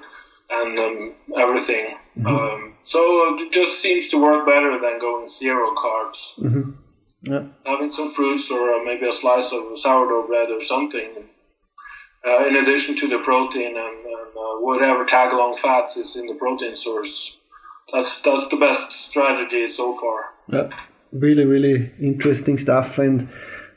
[0.50, 1.96] and um, everything.
[2.16, 2.26] Mm-hmm.
[2.26, 3.00] Um, so
[3.38, 6.38] it just seems to work better than going zero carbs.
[6.38, 6.70] Mm-hmm.
[7.22, 7.44] Yeah.
[7.64, 11.10] Having some fruits or maybe a slice of sourdough bread or something,
[12.26, 16.26] uh, in addition to the protein and, and uh, whatever tag along fats is in
[16.26, 17.38] the protein source.
[17.92, 20.24] That's that's the best strategy so far.
[20.52, 20.68] Yeah,
[21.12, 22.98] really, really interesting stuff.
[22.98, 23.28] And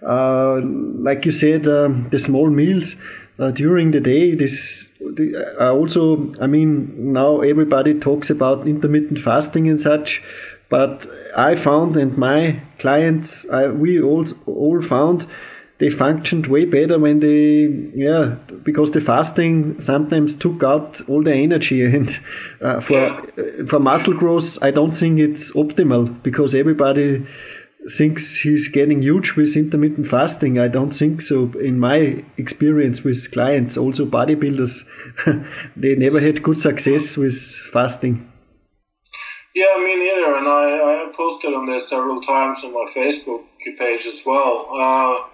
[0.07, 2.95] uh, like you said, um, the small meals
[3.39, 4.35] uh, during the day.
[4.35, 10.21] This uh, also, I mean, now everybody talks about intermittent fasting and such.
[10.69, 15.25] But I found, and my clients, I, we all all found,
[15.79, 17.65] they functioned way better when they,
[17.95, 22.19] yeah, because the fasting sometimes took out all the energy, and
[22.61, 23.65] uh, for yeah.
[23.67, 27.25] for muscle growth, I don't think it's optimal because everybody
[27.87, 30.59] thinks he's getting huge with intermittent fasting.
[30.59, 31.51] I don't think so.
[31.59, 34.85] In my experience with clients, also bodybuilders,
[35.75, 37.39] they never had good success with
[37.71, 38.31] fasting.
[39.55, 40.35] Yeah, me neither.
[40.35, 43.43] And I, I posted on this several times on my Facebook
[43.77, 44.67] page as well.
[44.71, 45.29] Uh,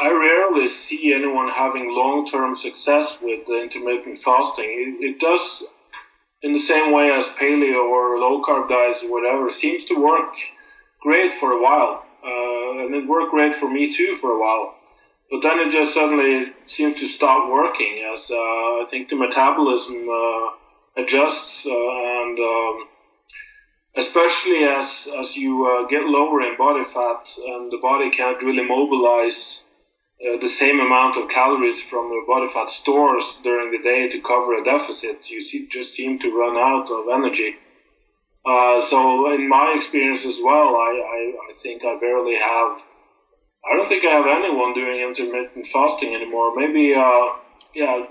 [0.00, 4.98] I rarely see anyone having long term success with intermittent fasting.
[5.00, 5.64] It, it, does,
[6.42, 10.34] in the same way as paleo or low carb diets or whatever, seems to work
[11.06, 12.04] great for a while.
[12.30, 14.74] Uh, and it worked great for me too for a while.
[15.30, 20.08] But then it just suddenly seems to stop working as uh, I think the metabolism
[20.08, 22.38] uh, adjusts uh, and.
[22.38, 22.76] Um,
[23.96, 28.66] especially as as you uh, get lower in body fat and the body can't really
[28.76, 29.40] mobilize
[30.20, 34.20] uh, the same amount of calories from your body fat stores during the day to
[34.20, 35.30] cover a deficit.
[35.30, 37.56] You see, just seem to run out of energy.
[38.46, 42.80] Uh, so, in my experience as well, I, I, I, think I barely have.
[43.68, 46.54] I don't think I have anyone doing intermittent fasting anymore.
[46.54, 47.26] Maybe, uh,
[47.74, 48.06] yeah,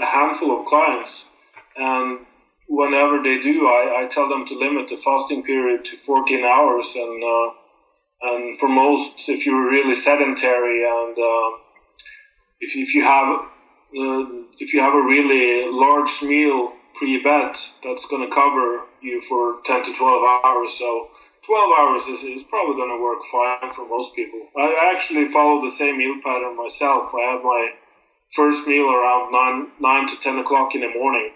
[0.00, 1.24] a handful of clients,
[1.76, 2.26] and
[2.68, 6.94] whenever they do, I, I tell them to limit the fasting period to 14 hours.
[6.94, 7.50] And uh,
[8.22, 11.58] and for most, if you're really sedentary and uh,
[12.60, 14.24] if if you have uh,
[14.58, 19.84] if you have a really large meal pre-bed, that's going to cover you for 10
[19.84, 20.74] to 12 hours.
[20.78, 21.08] So
[21.46, 24.40] 12 hours is, is probably going to work fine for most people.
[24.56, 27.12] I actually follow the same meal pattern myself.
[27.14, 27.70] I have my
[28.34, 31.30] first meal around 9, 9 to 10 o'clock in the morning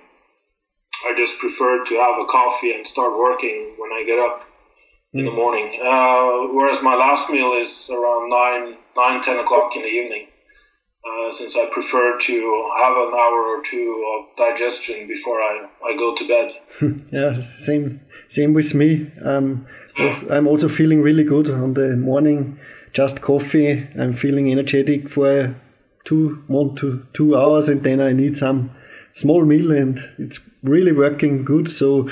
[1.04, 4.44] I just prefer to have a coffee and start working when I get up
[5.14, 5.36] in the hmm.
[5.36, 5.80] morning.
[5.80, 10.26] Uh, whereas my last meal is around 9, 9 10 o'clock in the evening.
[11.03, 15.96] Uh, since I prefer to have an hour or two of digestion before I, I
[15.96, 17.07] go to bed.
[17.12, 19.11] yeah, same same with me.
[19.24, 19.66] Um,
[20.30, 22.59] I'm also feeling really good on the morning.
[22.92, 23.88] Just coffee.
[23.98, 25.55] I'm feeling energetic for
[26.05, 28.70] two one to two hours, and then I need some
[29.12, 31.70] small meal and it's really working good.
[31.70, 32.11] So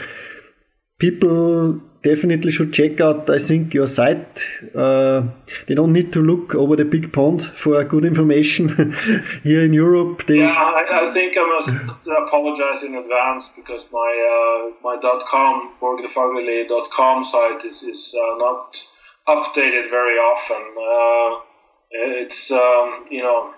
[0.99, 4.44] people definitely should check out, I think, your site.
[4.74, 5.22] Uh,
[5.66, 8.92] they don't need to look over the big pond for good information
[9.42, 10.26] here in Europe.
[10.26, 10.38] They...
[10.38, 14.96] Yeah, I, I, think I must apologize in advance because my uh, my
[15.26, 18.82] .com, borgefagerli.com site is, is uh, not
[19.28, 20.62] updated very often.
[20.78, 21.44] Uh,
[21.90, 23.55] it's, um, you know,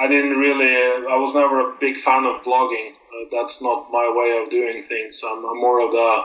[0.00, 0.66] I didn't really.
[0.66, 2.92] I was never a big fan of blogging.
[2.92, 5.22] Uh, that's not my way of doing things.
[5.24, 6.24] I'm, I'm, more of the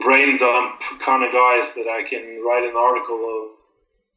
[0.00, 3.58] brain dump kind of guys that I can write an article of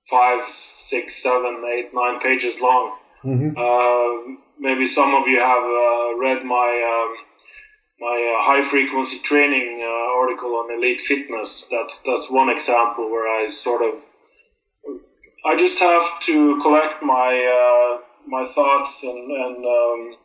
[0.09, 2.97] five, six, seven, eight, nine pages long.
[3.23, 3.57] Mm-hmm.
[3.57, 7.15] Uh, maybe some of you have uh, read my um,
[7.99, 11.69] my uh, high frequency training uh, article on EliteFTS.
[11.69, 14.01] That's that's one example where I sort of
[15.45, 20.15] I just have to collect my uh, my thoughts and, and um,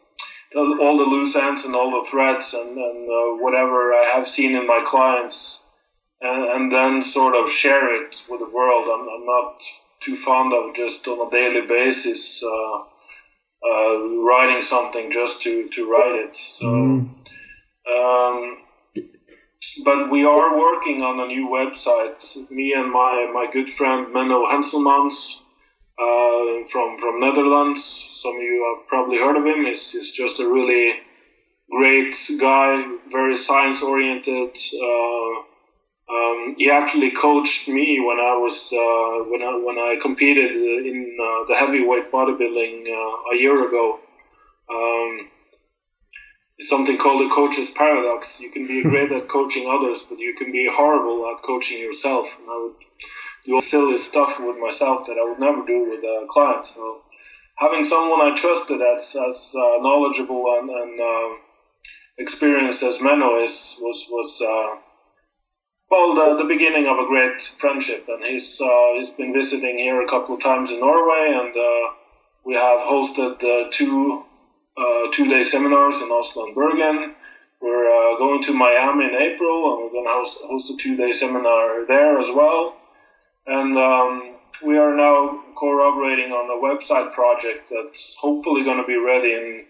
[0.55, 4.55] all the loose ends and all the threads and, and uh, whatever I have seen
[4.55, 5.61] in my clients,
[6.21, 8.89] and, and, then sort of share it with the world.
[8.89, 9.61] I'm, I'm, not
[10.01, 15.91] too fond of just on a daily basis uh, uh, writing something just to, to
[15.91, 16.37] write it.
[16.37, 17.11] So, mm.
[17.91, 18.59] um,
[19.85, 22.51] but we are working on a new website.
[22.51, 25.43] Me and my, my good friend Menno Henselmans
[25.99, 27.83] uh, from from Netherlands.
[28.11, 29.65] Some of you have probably heard of him.
[29.65, 30.95] He's, he's just a really
[31.71, 34.57] great guy, very science oriented.
[34.75, 35.47] Uh,
[36.09, 41.19] um, he actually coached me when I was uh, when I when I competed in
[41.21, 43.99] uh, the heavyweight bodybuilding uh, a year ago.
[44.71, 45.31] Um,
[46.61, 48.41] something called the coach's paradox.
[48.41, 52.29] You can be great at coaching others, but you can be horrible at coaching yourself.
[52.39, 52.77] And I would
[53.47, 56.67] do silly stuff with myself that I would never do with a client.
[56.67, 57.03] So
[57.57, 61.29] having someone I trusted as as uh, knowledgeable and, and uh,
[62.19, 64.81] experienced as Menno is was was uh,
[65.91, 68.07] well the, the beginning of a great friendship.
[68.09, 71.95] And he's uh, he's been visiting here a couple of times in Norway, and uh,
[72.45, 74.25] we have hosted uh, two
[75.13, 77.15] two day seminars in Oslo and Bergen.
[77.61, 81.13] We're going to Miami in April, and we're going to host, host a two day
[81.13, 82.77] seminar there as well.
[83.47, 88.97] And um, we are now collaborating on a website project that's hopefully going to be
[88.97, 89.65] ready in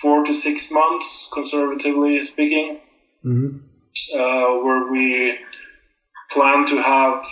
[0.00, 2.80] four to six months, conservatively speaking,
[3.24, 3.58] mm-hmm.
[4.14, 5.38] uh, where we
[6.30, 7.24] plan to have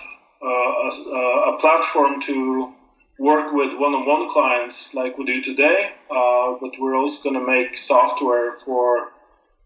[0.42, 2.72] uh, a, a, platform to
[3.18, 7.76] work with one-on-one clients like we do today, uh, but we're also going to make
[7.76, 9.08] software for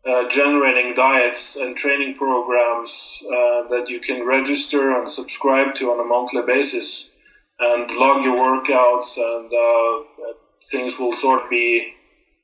[0.09, 6.01] uh, generating diets and training programs uh, that you can register and subscribe to on
[6.01, 7.11] a monthly basis
[7.61, 10.33] and log your workouts and uh,
[10.71, 11.95] things will sort of be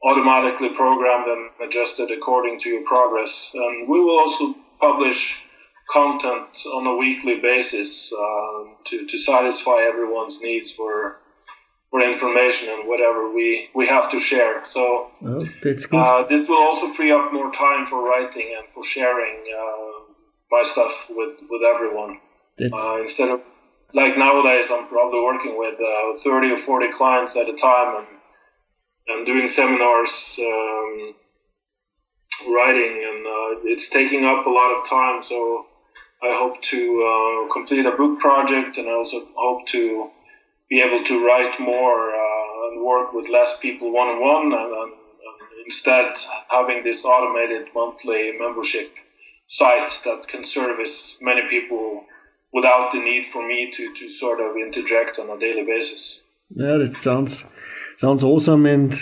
[0.05, 3.51] automatically programmed and adjusted according to your progress.
[3.55, 5.39] And we will also publish
[5.91, 11.17] content on a weekly basis uh, to, to satisfy everyone's needs for
[11.91, 14.65] for information and whatever we, we have to share.
[14.65, 15.47] So oh.
[15.99, 20.13] Uh, this will also free up more time for writing and for sharing uh,
[20.51, 22.21] my stuff with, with everyone.
[22.61, 23.41] Uh, instead of
[23.95, 28.07] like nowadays, I'm probably working with uh, 30 or 40 clients at a time and
[29.09, 31.15] and doing seminars, um,
[32.53, 35.23] writing, and uh, it's taking up a lot of time.
[35.23, 35.67] So
[36.23, 40.11] I hope to uh, complete a book project, and I also hope to
[40.69, 44.93] be able to write more uh, and work with less people one on one, and
[45.67, 46.13] instead
[46.49, 48.91] having this automated monthly membership
[49.47, 52.05] site that can service many people
[52.53, 56.23] without the need for me to, to sort of interject on a daily basis.
[56.55, 57.45] Yeah, that sounds
[57.97, 58.95] sounds awesome, and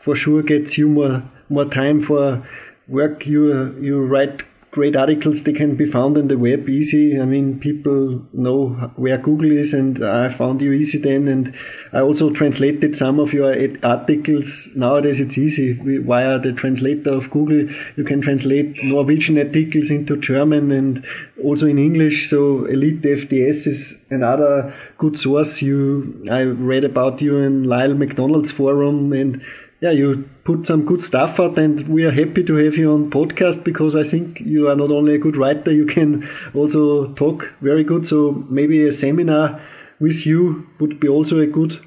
[0.00, 2.46] for sure gets you more more time for
[2.88, 3.26] work.
[3.26, 7.20] You you write great articles they can be found on the web easy.
[7.20, 11.28] I mean people know where google is and i found you easy then.
[11.28, 11.54] And
[11.92, 13.52] i also translated some of your
[13.82, 14.74] articles.
[14.74, 15.74] Nowadays it's easy.
[15.74, 21.04] Via the translator of google you can translate norwegian articles into german and
[21.44, 22.30] also in english.
[22.30, 25.60] So EliteFTS is another good source.
[25.60, 29.42] You i read about you in lyle mcdonald's forum and
[29.82, 33.10] yeah, you put some good stuff out, and we are happy to have you on
[33.10, 37.52] podcast because I think you are not only a good writer, you can also talk
[37.60, 38.06] very good.
[38.06, 39.60] So maybe a seminar
[39.98, 41.80] with you would be also a good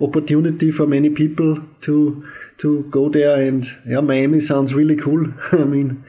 [0.00, 2.24] opportunity for many people to
[2.58, 3.42] to go there.
[3.42, 5.26] And yeah, Miami sounds really cool.
[5.52, 6.04] I mean.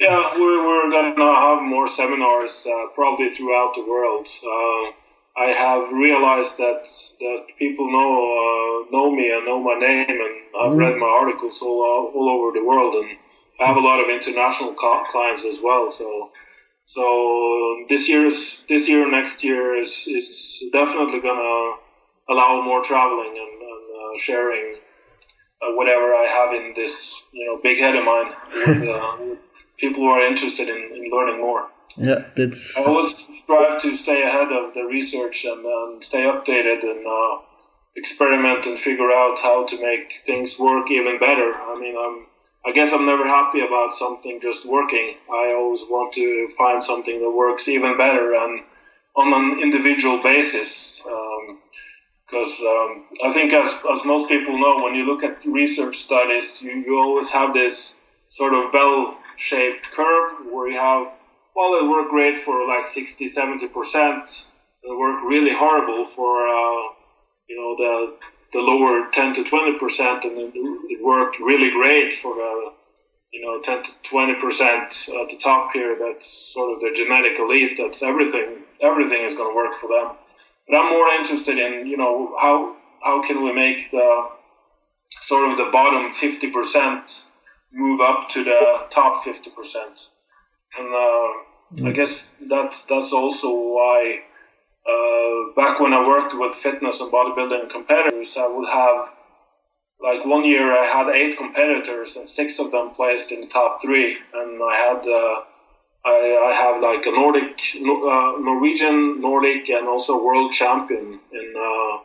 [0.00, 4.26] Yeah, we're, we're gonna have more seminars uh, probably throughout the world.
[4.42, 4.99] Uh,
[5.40, 6.84] I have realized that
[7.20, 10.78] that people know uh, know me and know my name, and I've mm.
[10.78, 13.16] read my articles all all over the world, and
[13.58, 15.90] I have a lot of international clients as well.
[15.90, 16.30] So
[16.84, 21.76] so this year's this year next year is is definitely gonna
[22.28, 24.76] allow more traveling and, and uh, sharing
[25.62, 29.38] uh, whatever I have in this you know big head of mine with, uh, with
[29.78, 31.68] people who are interested in, in learning more.
[31.96, 32.76] Yeah, that's.
[32.76, 37.42] I always strive to stay ahead of the research and um, stay updated and uh,
[37.96, 41.54] experiment and figure out how to make things work even better.
[41.54, 42.26] I mean, I'm.
[42.62, 45.14] I guess I'm never happy about something just working.
[45.32, 48.64] I always want to find something that works even better and
[49.16, 51.00] on an individual basis.
[52.26, 55.98] Because um, um, I think, as, as most people know, when you look at research
[55.98, 57.94] studies, you, you always have this
[58.28, 61.08] sort of bell shaped curve where you have
[61.54, 64.46] well, it worked great for like 60, 70 percent.
[64.82, 66.94] It worked really horrible for uh,
[67.48, 68.16] you know the
[68.52, 72.72] the lower 10 to 20 percent, and it worked really great for the
[73.32, 75.96] you know 10 to 20 percent at the top here.
[75.98, 77.76] That's sort of the genetic elite.
[77.78, 78.64] That's everything.
[78.82, 80.16] Everything is going to work for them.
[80.68, 84.28] But I'm more interested in you know how how can we make the
[85.22, 87.22] sort of the bottom 50 percent
[87.72, 90.10] move up to the top 50 percent
[90.78, 94.20] and uh, I guess that's that's also why
[94.86, 99.10] uh, back when I worked with fitness and bodybuilding competitors, I would have
[100.02, 103.82] like one year I had eight competitors and six of them placed in the top
[103.82, 105.40] three, and I had uh,
[106.04, 111.98] I, I have like a Nordic, uh, Norwegian, Nordic, and also world champion in uh,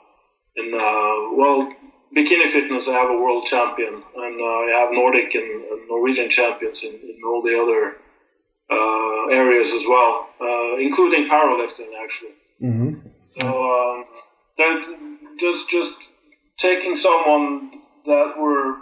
[0.58, 1.74] in uh, well
[2.16, 2.88] bikini fitness.
[2.88, 6.94] I have a world champion, and uh, I have Nordic and, and Norwegian champions in,
[6.94, 7.98] in all the other
[8.70, 12.36] uh, areas as well, uh, including powerlifting actually.
[12.62, 13.08] Mm-hmm.
[13.40, 14.06] So um,
[14.58, 14.98] that
[15.40, 15.94] just just
[16.58, 17.72] taking someone
[18.06, 18.78] that were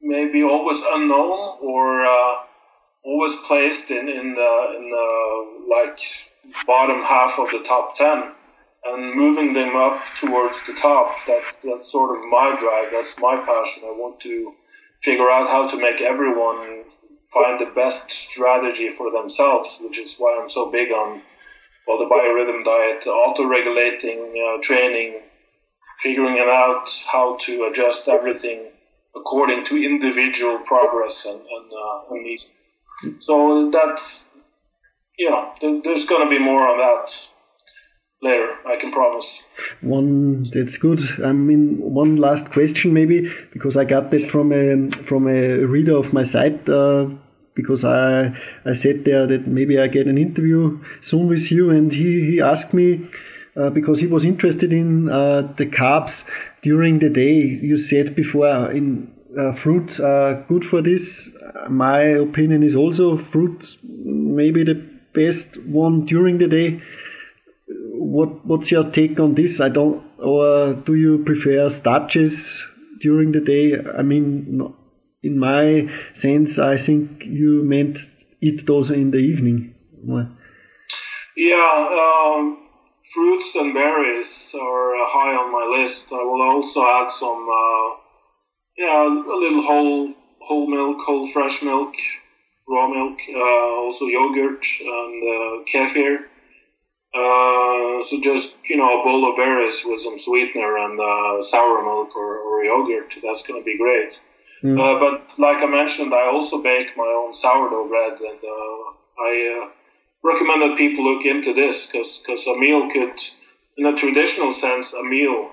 [0.00, 2.34] maybe always unknown or uh,
[3.04, 5.98] always placed in in the in the like
[6.66, 8.32] bottom half of the top ten
[8.84, 11.14] and moving them up towards the top.
[11.26, 12.90] That's that's sort of my drive.
[12.92, 13.84] That's my passion.
[13.86, 14.52] I want to
[15.02, 16.84] figure out how to make everyone
[17.32, 21.22] find the best strategy for themselves, which is why I'm so big on
[21.86, 25.20] well the biorhythm diet, auto-regulating uh, training,
[26.02, 28.68] figuring out how to adjust everything
[29.16, 32.52] according to individual progress and and, uh, and needs.
[33.18, 34.26] So that's
[35.18, 37.31] you know there's going to be more on that
[38.22, 38.48] later.
[38.66, 39.42] I can promise.
[39.80, 41.00] One that's good.
[41.22, 45.96] I mean, one last question maybe because I got that from a from a reader
[45.96, 46.68] of my site.
[46.68, 47.08] Uh,
[47.54, 51.92] because I I said there that maybe I get an interview soon with you, and
[51.92, 53.06] he he asked me.
[53.54, 56.26] Uh, because he was interested in uh, the carbs
[56.62, 57.34] during the day.
[57.34, 61.30] You said before in uh, fruits are good for this.
[61.68, 66.80] My opinion is also fruits maybe the best one during the day
[68.12, 69.60] what what's your take on this?
[69.60, 72.64] I don't, or do you prefer starches
[73.00, 73.76] during the day?
[73.98, 74.74] I mean,
[75.22, 77.98] in my sense, I think you meant
[78.40, 79.74] eat those in the evening.
[81.36, 82.58] Yeah, um,
[83.14, 86.12] fruits and berries are uh, high on my list.
[86.12, 87.88] I will also add some, uh,
[88.76, 91.94] yeah, a little whole whole milk, whole fresh milk,
[92.68, 96.31] raw milk, uh, also yogurt and uh, kefir.
[97.14, 101.82] Uh, so just you know a bowl of berries with some sweetener and uh, sour
[101.82, 103.14] milk or, or yogurt.
[103.22, 104.18] That's going to be great.
[104.64, 104.80] Mm.
[104.80, 108.84] Uh, but like I mentioned, I also bake my own sourdough bread, and uh,
[109.20, 109.68] I uh,
[110.24, 113.20] recommend that people look into this because because a meal could,
[113.76, 115.50] in a traditional sense, a meal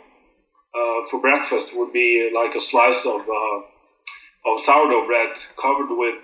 [1.12, 3.22] for breakfast would be like a slice of
[4.46, 6.24] of sourdough bread covered with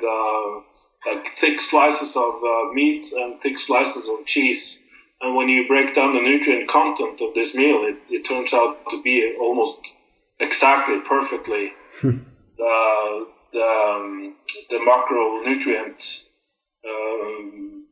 [1.06, 2.36] like thick slices of
[2.74, 4.80] meat and thick slices of cheese
[5.22, 8.78] and when you break down the nutrient content of this meal, it, it turns out
[8.90, 9.80] to be almost
[10.40, 12.18] exactly perfectly hmm.
[12.58, 14.36] the, the, um,
[14.70, 16.22] the macronutrient
[16.86, 17.86] um,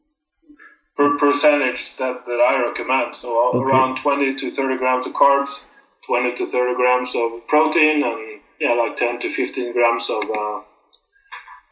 [0.96, 3.16] per percentage that, that I recommend.
[3.16, 3.58] So okay.
[3.60, 5.62] around 20 to 30 grams of carbs,
[6.06, 10.62] 20 to 30 grams of protein, and yeah, like 10 to 15 grams of uh,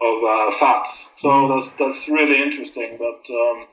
[0.04, 1.06] of uh, fats.
[1.18, 1.60] So mm.
[1.60, 2.97] that's that's really interesting.
[2.97, 3.68] But um,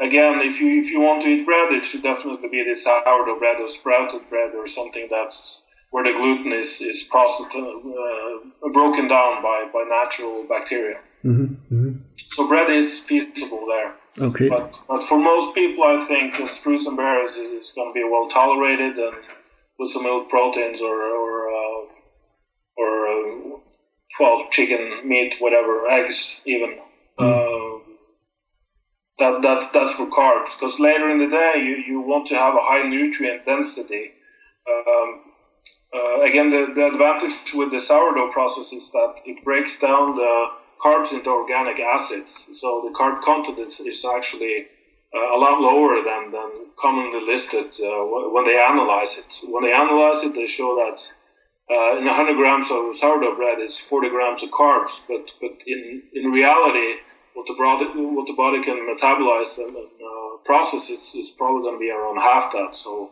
[0.00, 3.38] again, if you if you want to eat bread, it should definitely be this sourdough
[3.38, 9.08] bread or sprouted bread or something that's where the gluten is is processed uh, broken
[9.08, 10.98] down by by natural bacteria.
[11.24, 11.92] Mm-hmm, mm-hmm.
[12.30, 13.94] So bread is feasible there.
[14.20, 14.48] Okay.
[14.48, 18.04] But, but for most people, I think just fruits and berries is, going to be
[18.04, 19.16] well tolerated and
[19.78, 21.80] with some milk proteins or or uh,
[22.76, 23.58] or uh,
[24.20, 26.78] well chicken meat whatever eggs even.
[27.18, 27.57] Mm
[29.18, 32.54] that that's that's for carbs because later in the day you, you want to have
[32.54, 34.12] a high nutrient density.
[34.68, 35.20] Um,
[35.94, 40.46] uh, again, the, the advantage with the sourdough process is that it breaks down the
[40.84, 44.66] carbs into organic acids, so the carb content is, is actually
[45.14, 49.48] uh, a lot lower than, than commonly listed uh, when they analyze it.
[49.48, 51.00] When they analyze it, they show that
[51.74, 56.02] uh, in 100 grams of sourdough bread is 40 grams of carbs, but but in
[56.12, 57.00] in reality
[57.38, 61.76] what the body what the body can metabolize and, uh, process it's, it's probably going
[61.76, 63.10] to be around half that so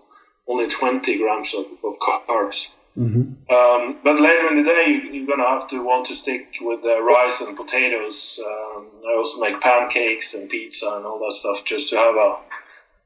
[0.49, 3.22] only 20 grams of, of carbs mm-hmm.
[3.55, 6.49] um, but later in the day you, are going to have to want to stick
[6.61, 11.35] with uh, rice and potatoes um, I also make pancakes and pizza and all that
[11.35, 12.37] stuff just to have a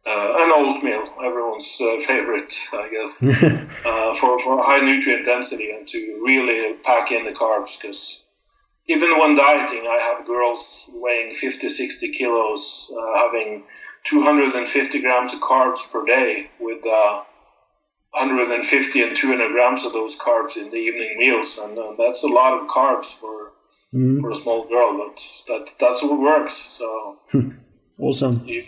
[0.07, 3.23] uh, an oatmeal, everyone's uh, favorite, I guess,
[3.85, 8.20] uh, for, for high nutrient density and to really pack in the carbs because
[8.91, 13.63] even when dieting, I have girls weighing 50, 60 kilos, uh, having
[14.05, 17.23] 250 grams of carbs per day, with uh,
[18.11, 22.27] 150 and 200 grams of those carbs in the evening meals, and uh, that's a
[22.27, 23.53] lot of carbs for
[23.95, 24.21] mm.
[24.21, 24.99] for a small girl.
[24.99, 26.67] But that that's what works.
[26.71, 27.19] So
[28.01, 28.43] awesome.
[28.45, 28.65] You,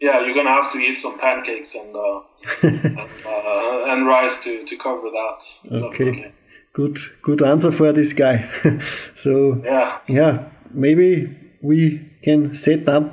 [0.00, 2.20] yeah, you're gonna have to eat some pancakes and uh,
[2.62, 5.40] and, uh, and, rice to, to cover that.
[5.70, 6.04] Okay.
[6.04, 6.32] Definitely
[6.72, 8.48] good good answer for this guy.
[9.14, 13.12] so yeah, yeah, maybe we can set up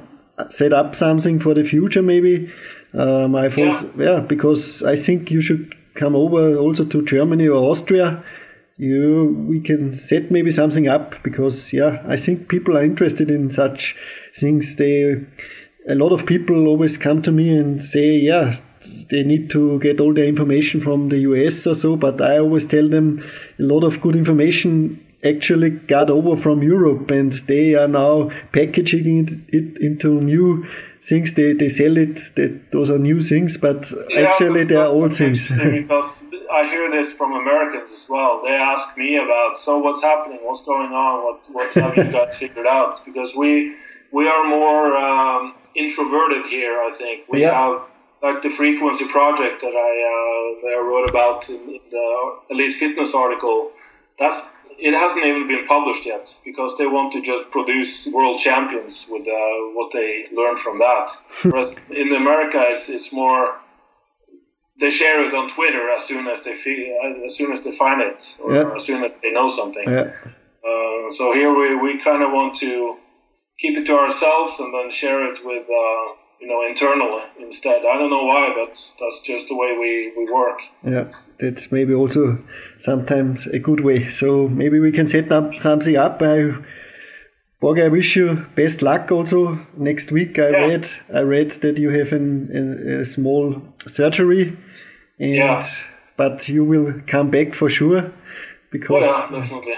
[0.49, 2.01] set up something for the future.
[2.01, 2.51] Maybe
[2.93, 4.03] um, I thought yeah.
[4.11, 8.23] yeah, because I think you should come over also to Germany or Austria.
[8.77, 13.49] You we can set maybe something up because yeah, I think people are interested in
[13.49, 13.95] such
[14.35, 14.75] things.
[14.75, 15.25] They
[15.89, 18.53] a lot of people always come to me and say, yeah,
[19.09, 22.65] they need to get all the information from the US or so, but I always
[22.65, 23.23] tell them
[23.59, 29.45] a lot of good information actually got over from Europe and they are now packaging
[29.49, 30.65] it into new
[31.01, 31.33] things.
[31.33, 35.13] They, they sell it, that those are new things, but yeah, actually they are old
[35.13, 35.47] things.
[35.47, 38.41] because I hear this from Americans as well.
[38.45, 40.39] They ask me about, so what's happening?
[40.43, 41.23] What's going on?
[41.23, 43.03] What, what have you guys figured out?
[43.03, 43.75] Because we,
[44.11, 47.27] we are more um, introverted here, I think.
[47.27, 47.53] We yeah.
[47.53, 47.81] have
[48.21, 52.07] like the frequency project that I uh, that I wrote about in, in, the
[52.51, 53.71] EliteFTS article.
[54.19, 54.41] That's
[54.79, 59.27] it hasn't even been published yet because they want to just produce world champions with
[59.27, 59.33] uh,
[59.73, 61.09] what they learned from that.
[61.43, 63.55] Whereas in America, it's, it's more
[64.79, 66.95] they share it on Twitter as soon as they feel,
[67.25, 68.75] as soon as they find it or yeah.
[68.75, 69.87] as soon as they know something.
[69.87, 70.13] Yeah.
[70.63, 72.97] Uh, so here we, we kind of want to
[73.57, 77.79] keep it to ourselves and then share it with uh, you know internally instead.
[77.85, 78.69] I don't know why, but
[78.99, 80.59] that's just the way we, we work.
[80.83, 82.43] Yeah, that's maybe also
[82.77, 84.09] sometimes a good way.
[84.09, 86.21] So maybe we can set up something up.
[86.21, 86.53] I
[87.59, 90.37] Borg, I wish you best luck also next week.
[90.37, 90.65] I yeah.
[90.67, 94.55] read I read that you have an, an, a small surgery,
[95.19, 95.67] and yeah.
[96.17, 98.11] but you will come back for sure
[98.69, 99.73] because oh, yeah, definitely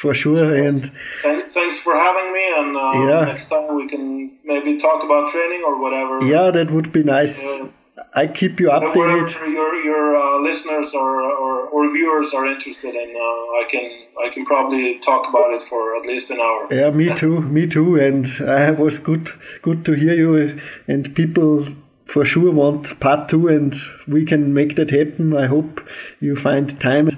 [0.00, 0.54] for sure.
[0.54, 0.90] And
[1.22, 2.44] thanks for having me.
[2.58, 3.24] And uh, yeah.
[3.26, 6.24] next time we can maybe talk about training or whatever.
[6.24, 7.46] Yeah, that would be nice.
[7.46, 7.68] Uh,
[8.14, 9.28] I keep you updated.
[9.52, 13.86] Your your uh, listeners or, or, or viewers are interested in, uh, I can
[14.26, 16.66] I can probably talk about it for at least an hour.
[16.70, 17.96] Yeah, me too, me too.
[17.96, 19.28] And I was good
[19.62, 20.60] good to hear you.
[20.88, 21.68] And people
[22.06, 23.74] for sure want part two, and
[24.08, 25.36] we can make that happen.
[25.36, 25.80] I hope
[26.20, 27.08] you find time.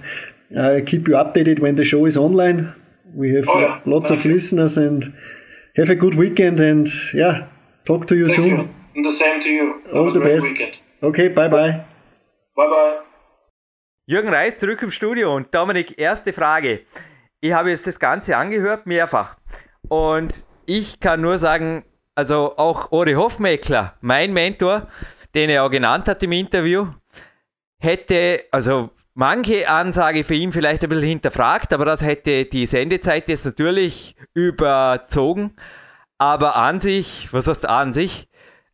[0.56, 2.74] I keep you updated when the show is online.
[3.14, 3.80] We have oh, yeah.
[3.84, 4.32] lots Thank of you.
[4.32, 5.12] listeners and
[5.76, 7.48] have a good weekend and yeah,
[7.84, 8.48] talk to you Thank soon.
[8.48, 8.68] You.
[8.94, 9.82] And the same to you.
[9.86, 10.52] Have All the best.
[10.52, 10.78] Weekend.
[11.02, 11.84] Okay, bye bye.
[12.56, 12.98] Bye bye.
[14.06, 16.80] Jürgen Reis zurück im Studio und Dominik, erste Frage.
[17.40, 19.36] Ich habe jetzt das Ganze angehört, mehrfach.
[19.88, 20.32] Und
[20.66, 21.84] ich kann nur sagen,
[22.14, 24.88] also auch Ori Hofmeckler, mein Mentor,
[25.34, 26.88] den er auch genannt hat im Interview,
[27.80, 33.28] hätte, also manche Ansage für ihn vielleicht ein bisschen hinterfragt, aber das hätte die Sendezeit
[33.28, 35.54] jetzt natürlich überzogen.
[36.18, 38.28] Aber an sich, was heißt an sich?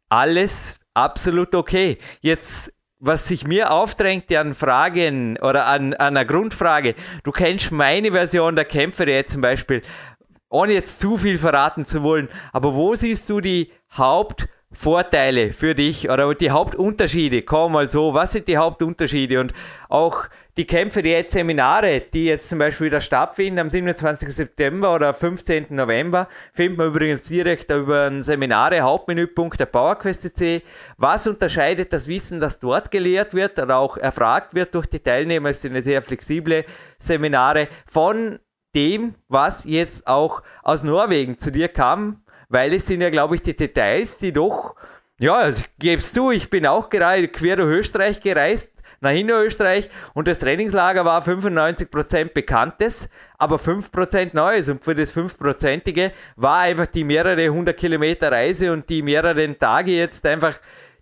[0.08, 1.98] Alles absolut okay.
[2.20, 8.12] Jetzt, was sich mir aufdrängte an Fragen oder an, an einer Grundfrage, du kennst meine
[8.12, 9.82] Version der Kämpfer jetzt zum Beispiel,
[10.50, 15.74] ohne jetzt zu viel verraten zu wollen, aber wo siehst du die Haupt- Vorteile für
[15.74, 17.42] dich oder die Hauptunterschiede?
[17.42, 19.40] Komm mal so, was sind die Hauptunterschiede?
[19.40, 19.54] Und
[19.88, 20.26] auch
[20.58, 24.28] die Kämpfe, die jetzt Seminare, die jetzt zum Beispiel wieder stattfinden am 27.
[24.28, 25.66] September oder 15.
[25.70, 30.62] November, findet man übrigens direkt über ein Seminare Hauptmenüpunkt der PowerQuest.c.
[30.98, 35.48] Was unterscheidet das Wissen, das dort gelehrt wird oder auch erfragt wird durch die Teilnehmer?
[35.50, 36.66] Es sind sehr flexible
[36.98, 38.38] Seminare von
[38.74, 43.42] dem, was jetzt auch aus Norwegen zu dir kam, weil es sind ja, glaube ich,
[43.42, 44.74] die Details, die doch,
[45.18, 50.26] ja, also es zu, ich bin auch gerade quer durch Österreich gereist, nach Hinterösterreich und
[50.26, 57.04] das Trainingslager war 95% Bekanntes, aber 5% Neues und für das 5%ige war einfach die
[57.04, 60.58] mehrere hundert Kilometer Reise und die mehreren Tage jetzt einfach,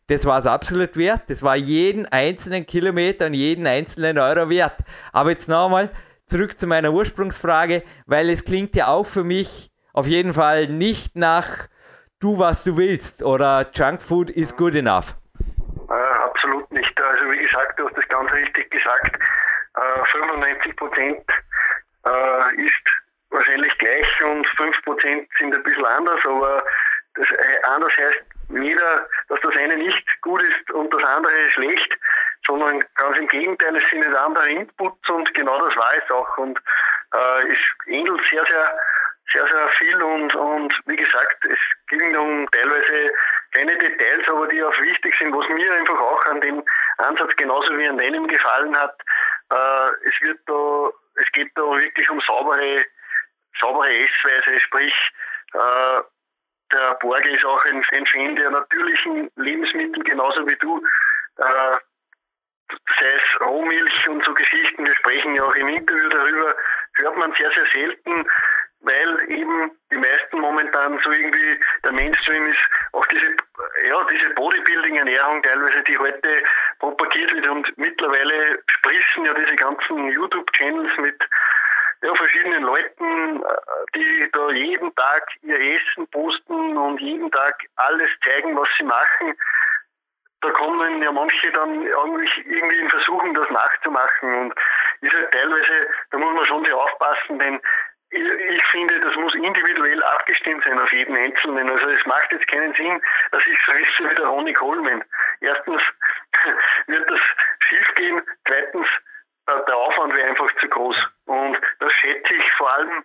[0.08, 1.22] das war es absolut wert.
[1.28, 4.78] Das war jeden einzelnen Kilometer und jeden einzelnen Euro wert.
[5.12, 5.90] Aber jetzt nochmal
[6.26, 11.16] zurück zu meiner Ursprungsfrage, weil es klingt ja auch für mich auf jeden Fall nicht
[11.16, 11.68] nach
[12.20, 15.14] du, was du willst oder Junkfood is good enough.
[15.88, 17.00] Äh, absolut nicht.
[17.00, 19.18] Also wie gesagt, du hast das ganz richtig gesagt.
[19.74, 21.24] Äh, 95 Prozent
[22.04, 26.62] äh, ist wahrscheinlich gleich und 5 Prozent sind ein bisschen anders, aber
[27.14, 31.98] das äh, anders heißt weder, dass das eine nicht gut ist und das andere schlecht,
[32.44, 36.38] sondern ganz im Gegenteil, es sind andere Inputs und genau das war es auch.
[36.38, 36.60] Und
[37.12, 38.78] äh, es ähnelt sehr, sehr
[39.28, 41.58] sehr, sehr viel und, und wie gesagt, es
[41.88, 43.12] ging um teilweise
[43.50, 46.62] kleine Details, aber die auch wichtig sind, was mir einfach auch an dem
[46.98, 49.02] Ansatz genauso wie an deinem gefallen hat.
[49.50, 52.84] Äh, es wird da, es geht da wirklich um saubere,
[53.52, 55.12] saubere Essweise, sprich,
[55.54, 56.00] äh,
[56.72, 60.82] der Borgel ist auch ein, ein Fan der natürlichen Lebensmittel, genauso wie du.
[61.38, 61.78] Äh,
[62.98, 66.56] sei es Rohmilch und so Geschichten, wir sprechen ja auch im Interview darüber,
[66.94, 68.26] hört man sehr, sehr selten
[68.86, 73.26] weil eben die meisten momentan so irgendwie der Mainstream ist, auch diese,
[73.88, 76.42] ja, diese Bodybuilding-Ernährung teilweise, die heute
[76.78, 81.28] propagiert wird und mittlerweile spritzen ja diese ganzen YouTube-Channels mit
[82.02, 83.46] ja, verschiedenen Leuten, äh,
[83.94, 89.34] die da jeden Tag ihr Essen posten und jeden Tag alles zeigen, was sie machen.
[90.42, 94.34] Da kommen ja manche dann irgendwie in Versuchen, das nachzumachen.
[94.42, 94.54] Und
[95.00, 97.60] ist halt teilweise, da muss man schon sehr aufpassen, denn
[98.10, 101.68] ich finde, das muss individuell abgestimmt sein auf jeden Einzelnen.
[101.68, 103.00] Also es macht jetzt keinen Sinn,
[103.32, 105.04] dass ich so esse wie der Ronny Coleman.
[105.40, 105.92] Erstens
[106.86, 107.20] wird das
[107.60, 108.88] schief gehen, zweitens
[109.46, 111.08] äh, der Aufwand wäre einfach zu groß.
[111.26, 113.04] Und das schätze ich vor allem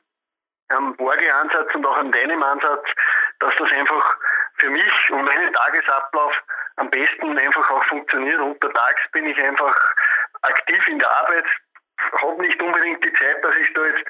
[0.70, 2.93] am Borge-Ansatz und auch an deinem Ansatz,
[3.39, 4.18] dass das einfach
[4.56, 6.43] für mich und meinen Tagesablauf
[6.78, 8.39] am besten einfach auch funktioniert.
[8.39, 9.76] Untertags bin ich einfach
[10.43, 11.45] aktiv in der Arbeit,
[12.22, 14.06] habe nicht unbedingt die Zeit, dass ich da jetzt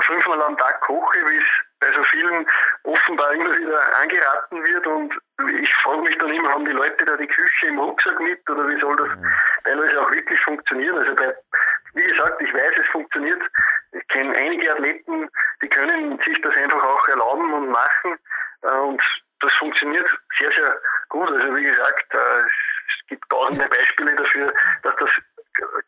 [0.00, 2.46] fünfmal am Tag koche, wie es bei so vielen
[2.84, 4.86] offenbar immer wieder angeraten wird.
[4.86, 5.18] Und
[5.60, 8.68] ich frage mich dann immer, haben die Leute da die Küche im Rucksack mit oder
[8.68, 9.10] wie soll das
[9.64, 10.96] teilweise auch wirklich funktionieren?
[10.98, 11.34] Also bei,
[11.94, 13.42] wie gesagt, ich weiß, es funktioniert.
[13.92, 15.28] Ich kenne einige Athleten,
[15.62, 18.18] die können sich das einfach auch erlauben und machen.
[18.62, 19.02] Äh, und
[19.40, 21.30] das funktioniert sehr, sehr gut.
[21.30, 22.42] Also wie gesagt, äh,
[22.86, 25.10] es gibt tausende Beispiele dafür, dass das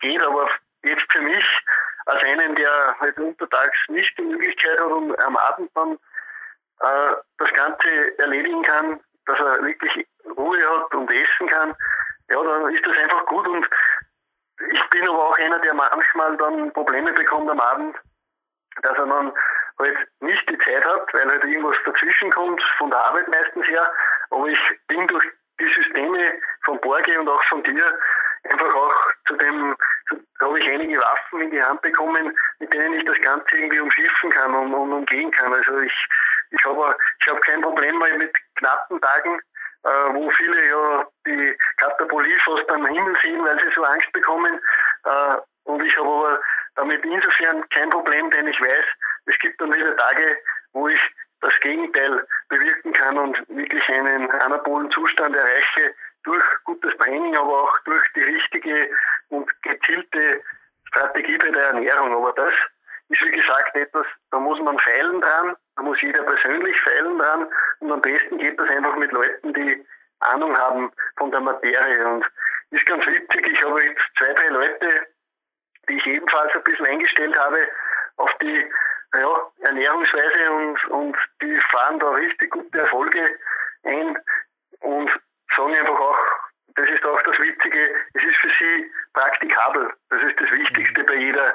[0.00, 0.48] geht, aber
[0.82, 1.64] jetzt für mich
[2.06, 5.98] als einen, der halt untertags nicht die Möglichkeit hat und am Abend dann
[6.80, 10.06] äh, das Ganze erledigen kann, dass er wirklich
[10.36, 11.74] Ruhe hat und essen kann,
[12.28, 13.68] ja, dann ist das einfach gut und
[14.70, 17.96] ich bin aber auch einer, der manchmal dann Probleme bekommt am Abend,
[18.82, 19.32] dass er dann
[19.78, 23.92] halt nicht die Zeit hat, weil halt irgendwas dazwischen kommt, von der Arbeit meistens her.
[24.30, 25.24] Aber ich bin durch
[25.60, 27.98] die Systeme von Borge und auch von dir
[28.44, 28.94] einfach auch
[29.26, 29.76] zu dem,
[30.40, 34.30] habe ich einige Waffen in die Hand bekommen, mit denen ich das Ganze irgendwie umschiffen
[34.30, 35.52] kann und, und umgehen kann.
[35.52, 36.08] Also ich,
[36.50, 39.40] ich habe ich hab kein Problem mehr mit knappen Tagen,
[39.84, 44.60] äh, wo viele ja die Katapolie fast am Himmel sehen, weil sie so Angst bekommen.
[45.04, 46.40] Äh, und ich habe aber
[46.74, 48.96] damit insofern kein Problem, denn ich weiß,
[49.26, 50.36] es gibt dann wieder Tage,
[50.72, 55.94] wo ich das Gegenteil bewirken kann und wirklich einen anabolen Zustand erreiche
[56.24, 58.90] durch gutes Training, aber auch durch die richtige
[59.32, 60.42] und gezielte
[60.84, 62.12] Strategie bei der Ernährung.
[62.14, 62.54] Aber das
[63.08, 67.48] ist wie gesagt etwas, da muss man feilen dran, da muss jeder persönlich feilen dran
[67.80, 69.84] und am besten geht das einfach mit Leuten, die
[70.20, 72.06] Ahnung haben von der Materie.
[72.06, 72.30] Und
[72.70, 75.08] ist ganz witzig, ich habe jetzt zwei, drei Leute,
[75.88, 77.58] die ich ebenfalls ein bisschen eingestellt habe
[78.16, 78.70] auf die
[79.14, 83.38] ja, Ernährungsweise und, und die fahren da richtig gute Erfolge
[83.82, 84.18] ein
[84.80, 86.18] und sagen einfach auch,
[86.74, 89.92] das ist auch das Witzige, es ist für sie praktikabel.
[90.10, 91.54] Das ist das Wichtigste bei jeder,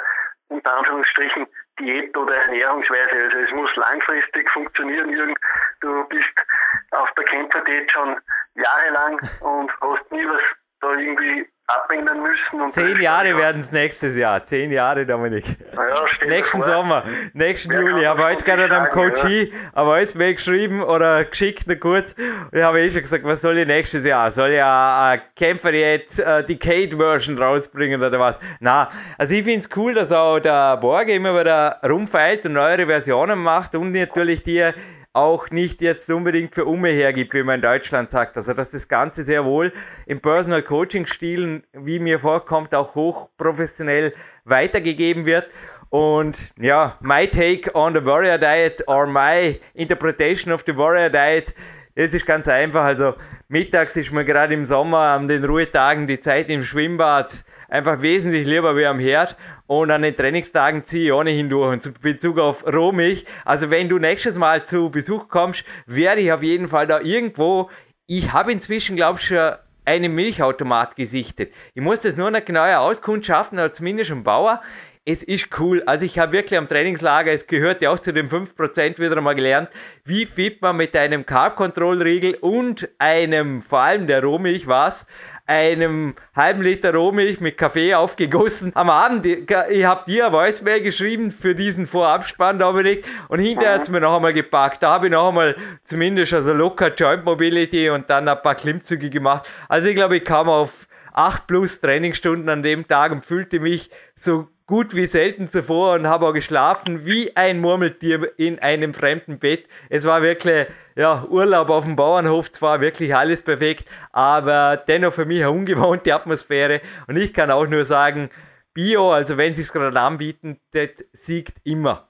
[0.49, 1.47] unter Anführungsstrichen,
[1.79, 3.15] Diät oder Ernährungsweise.
[3.23, 5.35] Also es muss langfristig funktionieren, Jürgen.
[5.81, 6.45] Du bist
[6.91, 8.17] auf der Kämpferdiät schon
[8.55, 10.43] jahrelang und hast nie was
[10.79, 12.61] da irgendwie abändern müssen.
[12.61, 14.43] Und Zehn Jahre werden es nächstes Jahr.
[14.45, 15.45] Zehn Jahre, Dominik.
[15.75, 17.03] Ja, nächsten Sommer,
[17.33, 18.05] nächsten ja, Juli.
[18.05, 19.47] Aber heute gerade am Coach ja.
[19.73, 22.13] aber alles mir geschrieben oder geschickt, nur kurz.
[22.13, 24.31] Und ich habe eh schon gesagt, was soll ich nächstes Jahr?
[24.31, 28.39] Soll ich eine Kämpfer jetzt uh, Decade-Version rausbringen oder was?
[28.61, 32.85] Na, also ich finde es cool, dass auch der Borg immer wieder rumfeilt und neuere
[32.85, 34.71] Versionen macht und natürlich die
[35.17, 38.37] auch nicht jetzt unbedingt für Umme hergibt, wie man in Deutschland sagt.
[38.37, 39.73] Also dass das Ganze sehr wohl
[40.05, 44.13] im Personal Coaching Stilen, wie mir vorkommt, auch hochprofessionell
[44.45, 45.47] weitergegeben wird.
[45.89, 51.53] Und ja, my take on the Warrior Diet or my interpretation of the Warrior Diet,
[51.95, 52.83] es ist ganz einfach.
[52.83, 53.15] Also
[53.47, 58.47] mittags ist mir gerade im Sommer an den Ruhetagen die Zeit im Schwimmbad einfach wesentlich
[58.47, 59.35] lieber wie am Herd
[59.67, 61.71] und an den Trainingstagen ziehe ich ohnehin durch.
[61.71, 66.31] Und zu Bezug auf Rohmilch, also wenn du nächstes Mal zu Besuch kommst, werde ich
[66.31, 67.69] auf jeden Fall da irgendwo,
[68.05, 69.53] ich habe inzwischen, glaube ich, schon
[69.87, 71.53] einen Milchautomat gesichtet.
[71.73, 74.61] Ich muss das nur noch genauer auskundschaften, oder zumindest ein Bauer.
[75.05, 75.81] Es ist cool.
[75.85, 79.35] Also ich habe wirklich am Trainingslager, es gehört ja auch zu den 5% wieder einmal
[79.35, 79.69] gelernt,
[80.03, 85.07] wie fit man mit einem Carb-Control-Riegel und einem, vor allem der Rohmilch was,
[85.47, 89.25] einem halben Liter Rohmilch mit Kaffee aufgegossen am Abend.
[89.25, 94.17] Ich habe dir Voicemail geschrieben für diesen Vorabspann, Dominik, und hinterher hat es mir noch
[94.17, 94.83] einmal gepackt.
[94.83, 95.55] Da habe ich noch einmal
[95.85, 99.47] zumindest also locker Joint Mobility und dann ein paar Klimmzüge gemacht.
[99.69, 103.89] Also ich glaube, ich kam auf 8 plus Trainingsstunden an dem Tag und fühlte mich
[104.15, 109.39] so gut wie selten zuvor und habe auch geschlafen wie ein Murmeltier in einem fremden
[109.39, 109.65] Bett.
[109.89, 115.25] Es war wirklich ja, Urlaub auf dem Bauernhof, zwar wirklich alles perfekt, aber dennoch für
[115.25, 118.29] mich eine ungewohnte Atmosphäre und ich kann auch nur sagen,
[118.73, 122.09] Bio, also wenn sie es gerade anbieten, das siegt immer.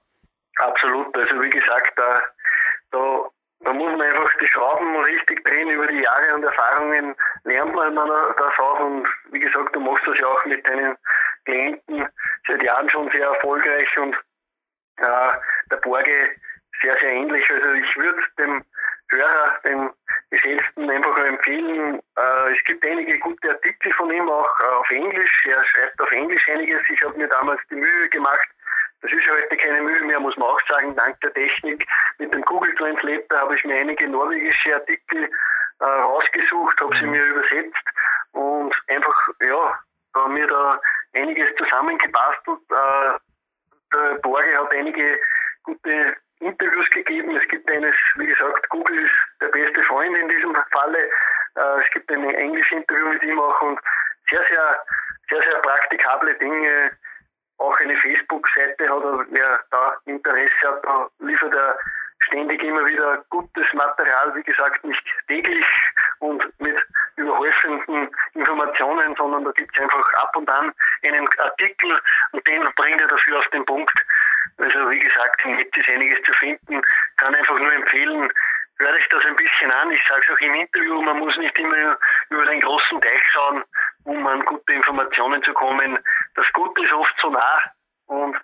[0.57, 2.21] Absolut, also wie gesagt, da,
[2.91, 3.29] da
[3.59, 7.95] da muss man einfach die Schrauben richtig drehen über die Jahre und Erfahrungen lernt man
[8.37, 10.95] das auch und wie gesagt, du machst das ja auch mit deinen
[11.45, 12.07] Klienten
[12.43, 14.15] seit Jahren schon sehr erfolgreich und
[14.97, 15.31] äh,
[15.71, 16.29] der Borge
[16.81, 17.49] sehr, sehr ähnlich.
[17.49, 18.63] Also ich würde dem
[19.09, 19.93] Hörer, dem
[20.29, 25.45] Gesetzten einfach empfehlen, äh, es gibt einige gute Artikel von ihm auch äh, auf Englisch.
[25.47, 26.89] Er schreibt auf Englisch einiges.
[26.89, 28.49] Ich habe mir damals die Mühe gemacht,
[29.01, 31.85] das ist heute keine Mühe mehr, muss man auch sagen, dank der Technik.
[32.17, 35.29] Mit dem Google Translator habe ich mir einige norwegische Artikel
[35.79, 37.11] äh, rausgesucht, habe sie mhm.
[37.11, 37.87] mir übersetzt
[38.31, 39.79] und einfach, ja,
[40.15, 40.79] haben mir da
[41.13, 42.59] einiges zusammengebastelt.
[42.69, 43.19] Äh,
[43.93, 45.19] der Borge hat einige
[45.63, 47.35] gute Interviews gegeben.
[47.35, 51.09] Es gibt eines, wie gesagt, Google ist der beste Freund in diesem Falle.
[51.55, 53.79] Äh, es gibt ein englisches Interview mit ihm auch und
[54.23, 54.83] sehr, sehr,
[55.29, 56.91] sehr, sehr praktikable Dinge.
[57.57, 61.77] Auch eine Facebook-Seite hat er, wer da Interesse hat, da liefert er
[62.19, 65.65] ständig immer wieder gutes Material, wie gesagt, nicht täglich
[66.19, 66.77] und mit
[67.15, 70.73] überhäufenden Informationen, sondern da gibt es einfach ab und an
[71.03, 71.99] einen Artikel
[72.31, 74.05] und den bringt er dafür auf den Punkt.
[74.57, 76.81] Also wie gesagt, im Netz ist einiges zu finden,
[77.17, 78.31] kann einfach nur empfehlen,
[78.79, 79.91] hört euch das ein bisschen an.
[79.91, 81.97] Ich sage es auch im Interview, man muss nicht immer
[82.29, 83.63] über den großen Teich schauen,
[84.03, 85.99] um an gute Informationen zu kommen.
[86.35, 87.59] Das Gute ist oft so nah
[88.05, 88.39] und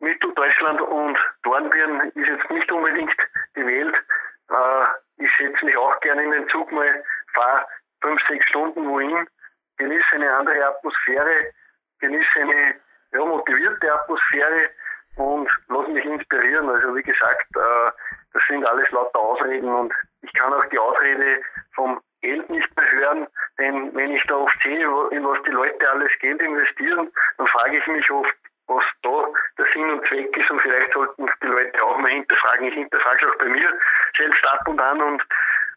[0.00, 3.16] Mitteldeutschland und Dornbirn ist jetzt nicht unbedingt
[3.56, 4.04] die Welt.
[4.50, 4.84] Äh,
[5.24, 7.02] ich setze mich auch gerne in den Zug mal,
[7.34, 7.66] fahre
[8.00, 9.28] fünf, sechs Stunden wohin,
[9.76, 11.52] genieße eine andere Atmosphäre,
[11.98, 12.80] genieße eine
[13.12, 14.70] ja, motivierte Atmosphäre
[15.18, 16.68] und lasse mich inspirieren.
[16.68, 17.90] Also wie gesagt, äh,
[18.32, 19.92] das sind alles lauter Ausreden und
[20.22, 21.40] ich kann auch die Ausrede
[21.72, 23.28] vom Geld nicht mehr hören,
[23.58, 27.78] denn wenn ich da oft sehe, in was die Leute alles Geld investieren, dann frage
[27.78, 28.36] ich mich oft,
[28.66, 29.24] was da
[29.56, 32.66] der Sinn und Zweck ist und vielleicht sollten die Leute auch mal hinterfragen.
[32.66, 33.72] Ich hinterfrage es auch bei mir
[34.14, 35.26] selbst ab und an und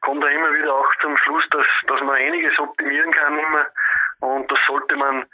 [0.02, 3.68] komme da immer wieder auch zum Schluss, dass, dass man einiges optimieren kann immer
[4.20, 5.26] und das sollte man,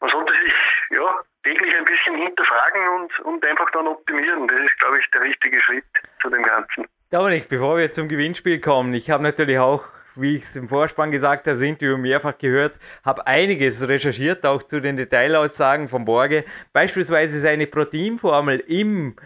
[0.00, 4.48] man sollte sich ja täglich ein bisschen hinterfragen und, und einfach dann optimieren.
[4.48, 5.84] Das ist, glaube ich, der richtige Schritt
[6.18, 6.86] zu dem Ganzen.
[7.10, 9.84] Dominik, bevor wir zum Gewinnspiel kommen, ich habe natürlich auch
[10.16, 14.62] wie ich es im Vorspann gesagt habe, das Interview mehrfach gehört, habe einiges recherchiert, auch
[14.62, 16.44] zu den Detailaussagen von Borge.
[16.72, 19.16] Beispielsweise seine Proteinformel im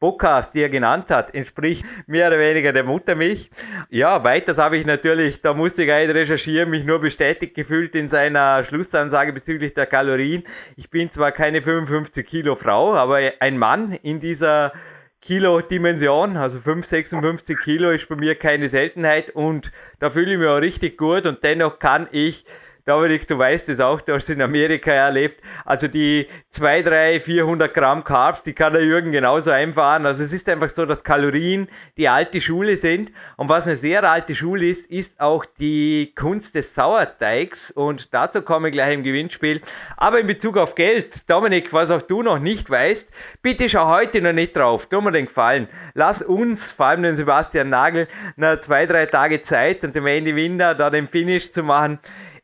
[0.00, 3.50] Podcast, die er genannt hat, entspricht mehr oder weniger der Muttermilch.
[3.90, 8.08] Ja, weiters habe ich natürlich, da musste ich nicht recherchieren, mich nur bestätigt gefühlt in
[8.08, 10.44] seiner Schlussansage bezüglich der Kalorien.
[10.76, 14.72] Ich bin zwar keine 55 Kilo Frau, aber ein Mann in dieser
[15.20, 20.46] Kilo-Dimension, also 5, 56 Kilo ist bei mir keine Seltenheit und da fühle ich mich
[20.46, 22.44] auch richtig gut und dennoch kann ich
[22.88, 25.42] Dominik, du weißt es auch, du hast es in Amerika erlebt.
[25.66, 30.06] Also die 2, 3, 400 Gramm Carbs, die kann der Jürgen genauso einfahren.
[30.06, 33.12] Also es ist einfach so, dass Kalorien die alte Schule sind.
[33.36, 37.70] Und was eine sehr alte Schule ist, ist auch die Kunst des Sauerteigs.
[37.70, 39.60] Und dazu komme ich gleich im Gewinnspiel.
[39.98, 43.12] Aber in Bezug auf Geld, Dominik, was auch du noch nicht weißt,
[43.42, 44.86] bitte schau heute noch nicht drauf.
[44.86, 45.68] Tu mir den Gefallen.
[45.92, 50.34] Lass uns, vor allem den Sebastian Nagel, noch zwei, drei Tage Zeit und dem Ende
[50.34, 51.98] Winter da den Finish zu machen.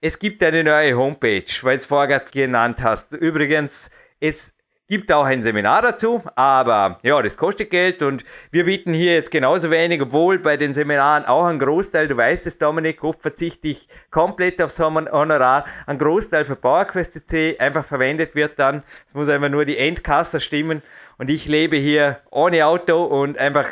[0.07, 3.15] Es gibt eine neue Homepage, weil du es vorher genannt hast.
[3.15, 3.91] Übrigens,
[4.21, 4.53] es
[4.87, 9.31] gibt auch ein Seminar dazu, aber ja, das kostet Geld und wir bieten hier jetzt
[9.31, 13.69] genauso wenig, obwohl bei den Seminaren auch ein Großteil, du weißt es Dominik, oft verzichte
[13.69, 19.31] ich komplett aufs Honorar, ein Großteil für PowerQuest C einfach verwendet wird dann, es muss
[19.31, 20.83] einfach nur die Endkasse stimmen
[21.17, 23.69] und ich lebe hier ohne Auto und einfach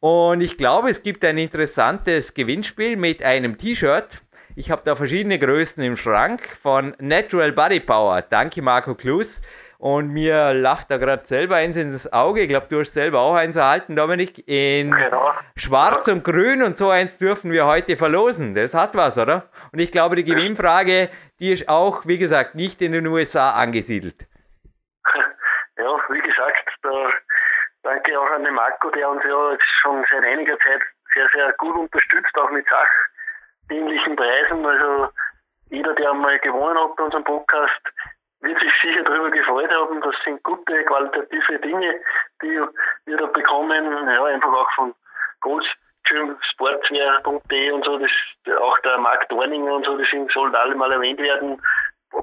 [0.00, 4.22] Und ich glaube, es gibt ein interessantes Gewinnspiel mit einem T-Shirt.
[4.56, 8.20] Ich habe da verschiedene Größen im Schrank von Natural Body Power.
[8.20, 9.40] Danke Marco Klus.
[9.78, 12.42] Und mir lacht da gerade selber eins ins Auge.
[12.42, 14.46] Ich glaube, du hast selber auch eins erhalten, Dominik.
[14.48, 15.32] In genau.
[15.56, 18.54] Schwarz und Grün und so eins dürfen wir heute verlosen.
[18.54, 19.50] Das hat was, oder?
[19.72, 24.16] Und ich glaube, die Gewinnfrage, die ist auch, wie gesagt, nicht in den USA angesiedelt.
[25.78, 27.10] Ja, wie gesagt, da
[27.82, 30.80] danke auch an den Marco, der uns ja jetzt schon seit einiger Zeit
[31.12, 34.64] sehr, sehr gut unterstützt, auch mit sachdienlichen Preisen.
[34.64, 35.10] Also
[35.68, 37.92] jeder, der einmal gewonnen hat bei unserem Podcast,
[38.40, 40.00] wird sich sicher darüber gefreut haben.
[40.00, 42.00] Das sind gute, qualitative Dinge,
[42.42, 42.60] die
[43.06, 43.84] wir da bekommen.
[44.08, 44.94] Ja, einfach auch von
[45.40, 47.98] Goldschirmsportwear.de und so.
[47.98, 51.58] Das, auch der Mark Dorninger und so, sind, sollen alle mal erwähnt werden.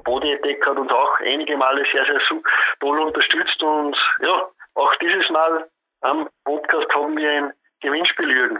[0.02, 2.18] Bodydeck hat uns auch einige Male sehr, sehr
[2.80, 5.68] toll unterstützt und ja, auch dieses Mal
[6.00, 8.58] am Podcast haben wir ein Gewinnspiel, Jürgen.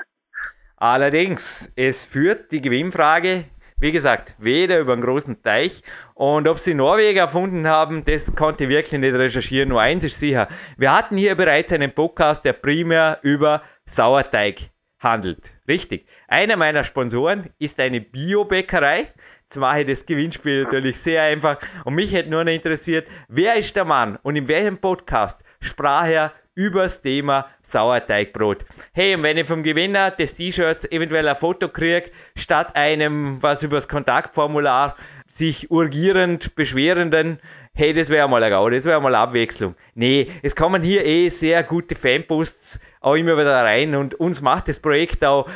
[0.77, 3.47] Allerdings, es führt die Gewinnfrage
[3.85, 5.83] wie gesagt, weder über einen großen Teich.
[6.15, 9.69] Und ob sie Norweger erfunden haben, das konnte ich wirklich nicht recherchieren.
[9.69, 10.49] Nur eins ist sicher.
[10.79, 14.71] Wir hatten hier bereits einen Podcast, der primär über Sauerteig
[15.01, 15.53] handelt.
[15.69, 16.07] Richtig.
[16.29, 19.13] Einer meiner Sponsoren ist eine Biobäckerei.
[19.43, 21.59] Jetzt mache ich das Gewinnspiel natürlich sehr einfach.
[21.85, 26.09] Und mich hätte nur noch interessiert, wer ist der Mann und in welchem Podcast sprach
[26.09, 28.65] er übers Thema Sauerteigbrot.
[28.93, 33.63] Hey, und wenn ich vom Gewinner des T-Shirts eventuell ein Foto kriege, statt einem, was
[33.63, 37.41] übers Kontaktformular sich urgierend beschwerenden,
[37.75, 39.75] hey, das wäre mal ein Gau, das wäre mal Abwechslung.
[39.95, 44.69] Nee, es kommen hier eh sehr gute Fanposts auch immer wieder rein und uns macht
[44.69, 45.49] das Projekt auch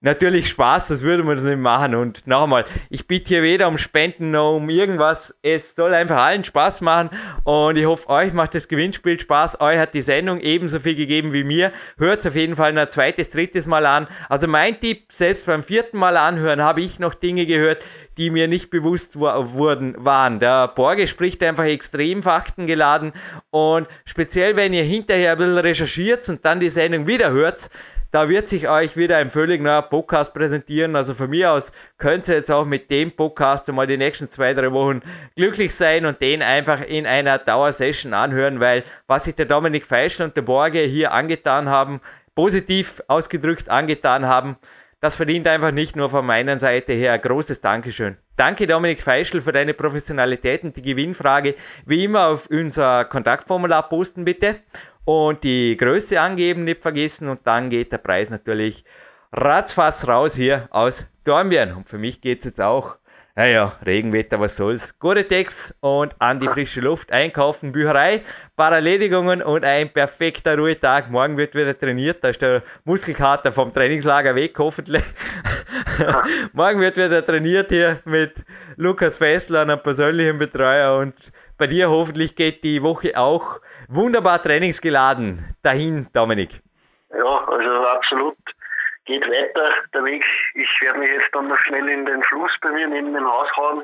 [0.00, 1.94] natürlich Spaß, das würde man das nicht machen.
[1.94, 5.38] Und noch einmal, ich bitte hier weder um Spenden noch um irgendwas.
[5.42, 7.10] Es soll einfach allen Spaß machen.
[7.44, 9.60] Und ich hoffe, euch macht das Gewinnspiel Spaß.
[9.60, 11.72] Euch hat die Sendung ebenso viel gegeben wie mir.
[11.98, 14.08] Hört es auf jeden Fall ein zweites, drittes Mal an.
[14.28, 17.84] Also mein Tipp, selbst beim vierten Mal anhören, habe ich noch Dinge gehört,
[18.16, 20.40] die mir nicht bewusst wurden, waren.
[20.40, 23.12] Der Borge spricht einfach extrem faktengeladen
[23.50, 27.70] und speziell wenn ihr hinterher ein bisschen recherchiert und dann die Sendung wieder hört,
[28.12, 30.96] da wird sich euch wieder ein völlig neuer Podcast präsentieren.
[30.96, 34.52] Also von mir aus könnt ihr jetzt auch mit dem Podcast mal die nächsten zwei,
[34.52, 35.00] drei Wochen
[35.36, 40.24] glücklich sein und den einfach in einer Dauersession anhören, weil was sich der Dominik Feischl
[40.24, 42.00] und der Borge hier angetan haben,
[42.34, 44.56] positiv ausgedrückt angetan haben,
[45.00, 48.16] das verdient einfach nicht nur von meiner Seite her ein großes Dankeschön.
[48.36, 51.54] Danke Dominik Feischl für deine Professionalität und die Gewinnfrage
[51.86, 54.56] wie immer auf unser Kontaktformular posten bitte
[55.04, 57.28] und die Größe angeben, nicht vergessen.
[57.28, 58.84] Und dann geht der Preis natürlich
[59.32, 61.74] ratzfatz raus hier aus Dornbirn.
[61.74, 62.96] Und für mich geht es jetzt auch,
[63.36, 64.98] naja, Regenwetter, was soll's.
[64.98, 68.22] Gute Text und an die frische Luft einkaufen, Bücherei,
[68.56, 71.10] paar Erledigungen und ein perfekter Ruhetag.
[71.10, 75.04] Morgen wird wieder trainiert, da ist der Muskelkater vom Trainingslager weg, hoffentlich.
[76.52, 78.34] Morgen wird wieder trainiert hier mit
[78.76, 81.14] Lukas Fessler, einem persönlichen Betreuer und
[81.60, 86.62] bei dir hoffentlich geht die Woche auch wunderbar trainingsgeladen dahin, Dominik.
[87.10, 88.36] Ja, also absolut
[89.04, 89.70] geht weiter.
[89.94, 90.24] Der Weg,
[90.54, 93.48] ich werde mich jetzt dann noch schnell in den Fluss bei mir neben dem Haus
[93.56, 93.82] hauen.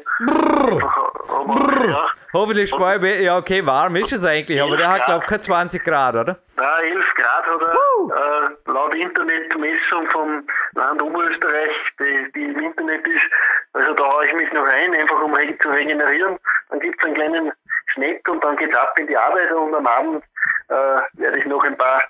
[1.29, 2.07] aber, ja.
[2.33, 5.41] Hoffentlich spare ich, ja okay, warm ist es eigentlich, aber der hat glaube ich keine
[5.41, 6.39] 20 Grad, oder?
[6.59, 13.07] Ja, 11 Grad hat er, äh, laut Internetmessung vom Land Oberösterreich, die, die im Internet
[13.07, 13.31] ist.
[13.73, 16.39] Also da haue ich mich noch ein, einfach um zu regenerieren.
[16.71, 17.53] Dann gibt es einen kleinen
[17.93, 20.25] Snack und dann geht's ab in die Arbeit und am Abend
[20.69, 20.75] äh,
[21.21, 22.03] werde ich noch ein paar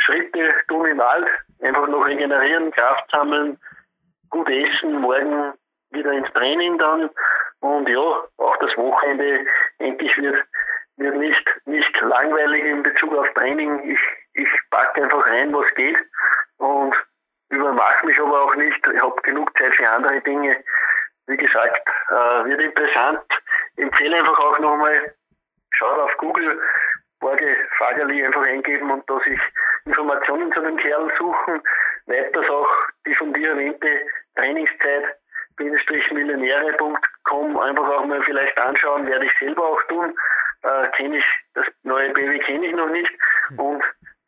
[0.00, 1.28] Schritte tun im Wald,
[1.62, 3.58] einfach noch regenerieren, Kraft sammeln,
[4.30, 5.52] gut essen, morgen
[5.90, 7.10] wieder ins Training dann.
[7.60, 8.00] Und ja,
[8.38, 9.44] auch das Wochenende,
[9.78, 10.46] denke ich, wird,
[10.96, 13.90] wird nicht, nicht langweilig in Bezug auf Training.
[13.90, 14.00] Ich,
[14.32, 15.98] ich packe einfach rein, was geht
[16.56, 16.94] und
[17.50, 18.86] übermache mich aber auch nicht.
[18.86, 20.62] Ich habe genug Zeit für andere Dinge.
[21.26, 23.42] Wie gesagt, äh, wird interessant.
[23.76, 25.14] Empfehle einfach auch nochmal,
[25.70, 26.60] schaut auf Google,
[27.20, 29.40] Borge Fagerli einfach eingeben und da sich
[29.84, 31.62] Informationen zu dem Kerl suchen.
[32.06, 32.68] Weiters auch
[33.06, 33.88] die von dir erwähnte
[34.34, 35.16] Trainingszeit
[35.58, 40.14] millionäre.com einfach auch mal vielleicht anschauen, werde ich selber auch tun.
[40.62, 43.14] Äh, kenne ich, das neue BW kenne ich noch nicht.
[43.56, 43.82] Und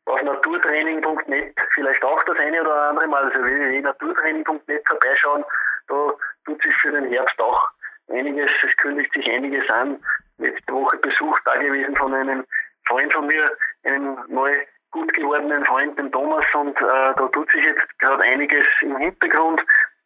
[0.06, 5.44] auf naturtraining.net vielleicht auch das eine oder andere Mal, also www.naturtraining.net vorbeischauen.
[5.88, 6.12] Da
[6.44, 7.70] tut sich für den Herbst auch
[8.12, 10.00] einiges, es kündigt sich einiges an.
[10.38, 12.46] Letzte Woche Besuch da gewesen von einem
[12.86, 13.50] Freund von mir,
[13.84, 14.54] einem neu
[14.90, 19.64] gut gewordenen Freund, dem Thomas, und äh, da tut sich jetzt gerade einiges im Hintergrund,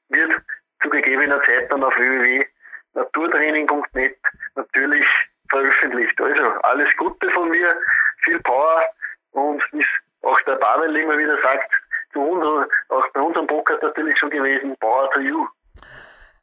[0.08, 0.32] wird
[0.80, 4.16] zu gegebener Zeit dann auf www.naturtraining.net
[4.54, 6.20] natürlich veröffentlicht.
[6.20, 7.76] Also alles Gute von mir,
[8.18, 8.84] viel Power
[9.32, 9.84] und wie
[10.22, 11.72] auch der Pavel immer wieder sagt,
[12.12, 14.76] zu uns, auch bei unserem Podcast natürlich schon gewesen.
[14.78, 15.46] Power to you.